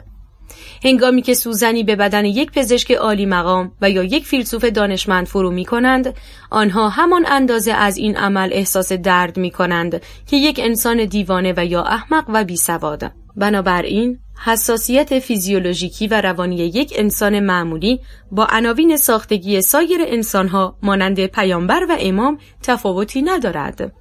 [0.84, 5.52] هنگامی که سوزنی به بدن یک پزشک عالی مقام و یا یک فیلسوف دانشمند فرو
[5.52, 6.16] می کنند،
[6.52, 11.66] آنها همان اندازه از این عمل احساس درد می کنند که یک انسان دیوانه و
[11.66, 13.12] یا احمق و بی سواد.
[13.36, 18.00] بنابراین حساسیت فیزیولوژیکی و روانی یک انسان معمولی
[18.32, 23.92] با عناوین ساختگی سایر انسانها مانند پیامبر و امام تفاوتی ندارد.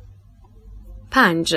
[1.11, 1.55] 5.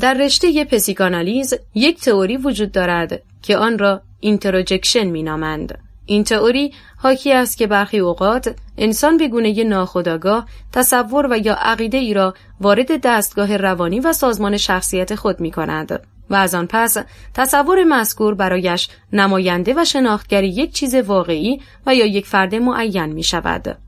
[0.00, 5.78] در رشته پسیکانالیز یک تئوری وجود دارد که آن را introjection مینامند.
[6.06, 11.98] این تئوری حاکی است که برخی اوقات انسان به گونه ناخودآگاه تصور و یا عقیده
[11.98, 16.15] ای را وارد دستگاه روانی و سازمان شخصیت خود می کند.
[16.30, 16.96] و از آن پس
[17.34, 23.22] تصور مذکور برایش نماینده و شناختگری یک چیز واقعی و یا یک فرد معین می
[23.22, 23.78] شود.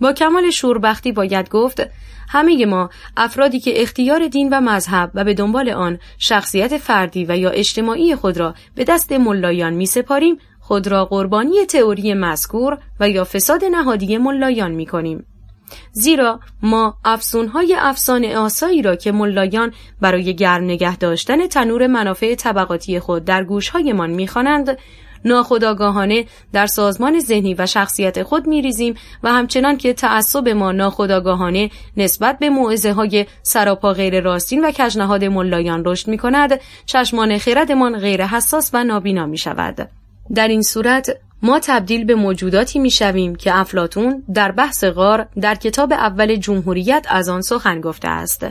[0.00, 1.82] با کمال شوربختی باید گفت
[2.28, 7.38] همه ما افرادی که اختیار دین و مذهب و به دنبال آن شخصیت فردی و
[7.38, 13.08] یا اجتماعی خود را به دست ملایان می سپاریم خود را قربانی تئوری مذکور و
[13.08, 15.26] یا فساد نهادی ملایان می کنیم.
[15.92, 23.00] زیرا ما افسونهای افسان آسایی را که ملایان برای گرم نگه داشتن تنور منافع طبقاتی
[23.00, 24.78] خود در گوشهایمان می‌خوانند
[25.24, 32.38] ناخداگاهانه در سازمان ذهنی و شخصیت خود میریزیم و همچنان که تعصب ما ناخداگاهانه نسبت
[32.38, 38.26] به موعظه های سراپا غیر راستین و کجنهاد ملایان رشد می کند چشمان خردمان غیر
[38.26, 39.88] حساس و نابینا می شود.
[40.34, 45.92] در این صورت ما تبدیل به موجوداتی می‌شویم که افلاتون در بحث غار در کتاب
[45.92, 48.46] اول جمهوریت از آن سخن گفته است.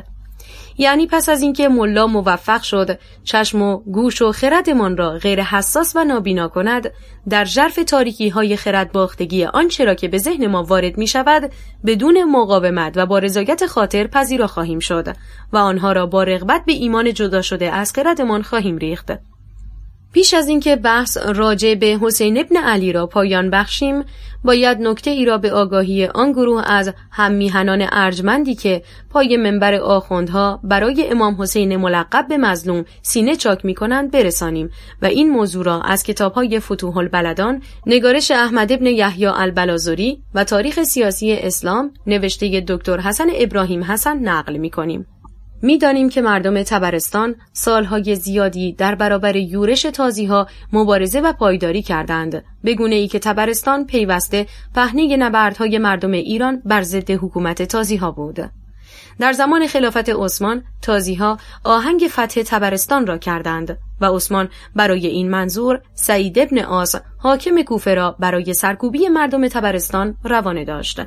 [0.78, 5.96] یعنی پس از اینکه ملا موفق شد چشم و گوش و خردمان را غیر حساس
[5.96, 6.92] و نابینا کند
[7.30, 11.52] در ژرف تاریکی های خرد باختگی آنچه را که به ذهن ما وارد می شود
[11.86, 15.16] بدون مقاومت و با رضایت خاطر پذیرا خواهیم شد
[15.54, 19.12] و آنها را با رغبت به ایمان جدا شده از خردمان خواهیم ریخت
[20.14, 24.04] پیش از اینکه بحث راجع به حسین ابن علی را پایان بخشیم
[24.44, 30.60] باید نکته ای را به آگاهی آن گروه از هممیهنان ارجمندی که پای منبر آخوندها
[30.64, 34.70] برای امام حسین ملقب به مظلوم سینه چاک می کنند برسانیم
[35.02, 40.44] و این موضوع را از کتاب های فتوح البلدان نگارش احمد ابن یحیی البلازوری و
[40.44, 45.06] تاریخ سیاسی اسلام نوشته دکتر حسن ابراهیم حسن نقل می کنیم.
[45.64, 52.44] می‌دانیم که مردم تبرستان سالهای زیادی در برابر یورش تازی ها مبارزه و پایداری کردند.
[52.64, 58.12] به گونه ای که تبرستان پیوسته پهنه نبردهای مردم ایران بر ضد حکومت تازی ها
[58.12, 58.40] بود.
[59.20, 65.30] در زمان خلافت عثمان تازی ها آهنگ فتح تبرستان را کردند و عثمان برای این
[65.30, 71.02] منظور سعید ابن آس حاکم کوفه را برای سرکوبی مردم تبرستان روانه داشت.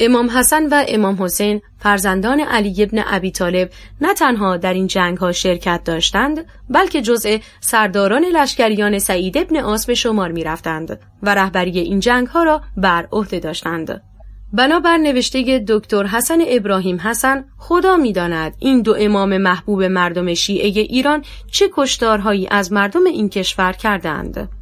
[0.00, 3.70] امام حسن و امام حسین فرزندان علی ابن ابی طالب
[4.00, 9.86] نه تنها در این جنگ ها شرکت داشتند بلکه جزء سرداران لشکریان سعید ابن آس
[9.86, 14.02] به شمار می رفتند و رهبری این جنگ ها را بر عهده داشتند.
[14.52, 21.24] بنابر نوشته دکتر حسن ابراهیم حسن خدا می‌داند این دو امام محبوب مردم شیعه ایران
[21.52, 24.57] چه کشتارهایی از مردم این کشور کردند.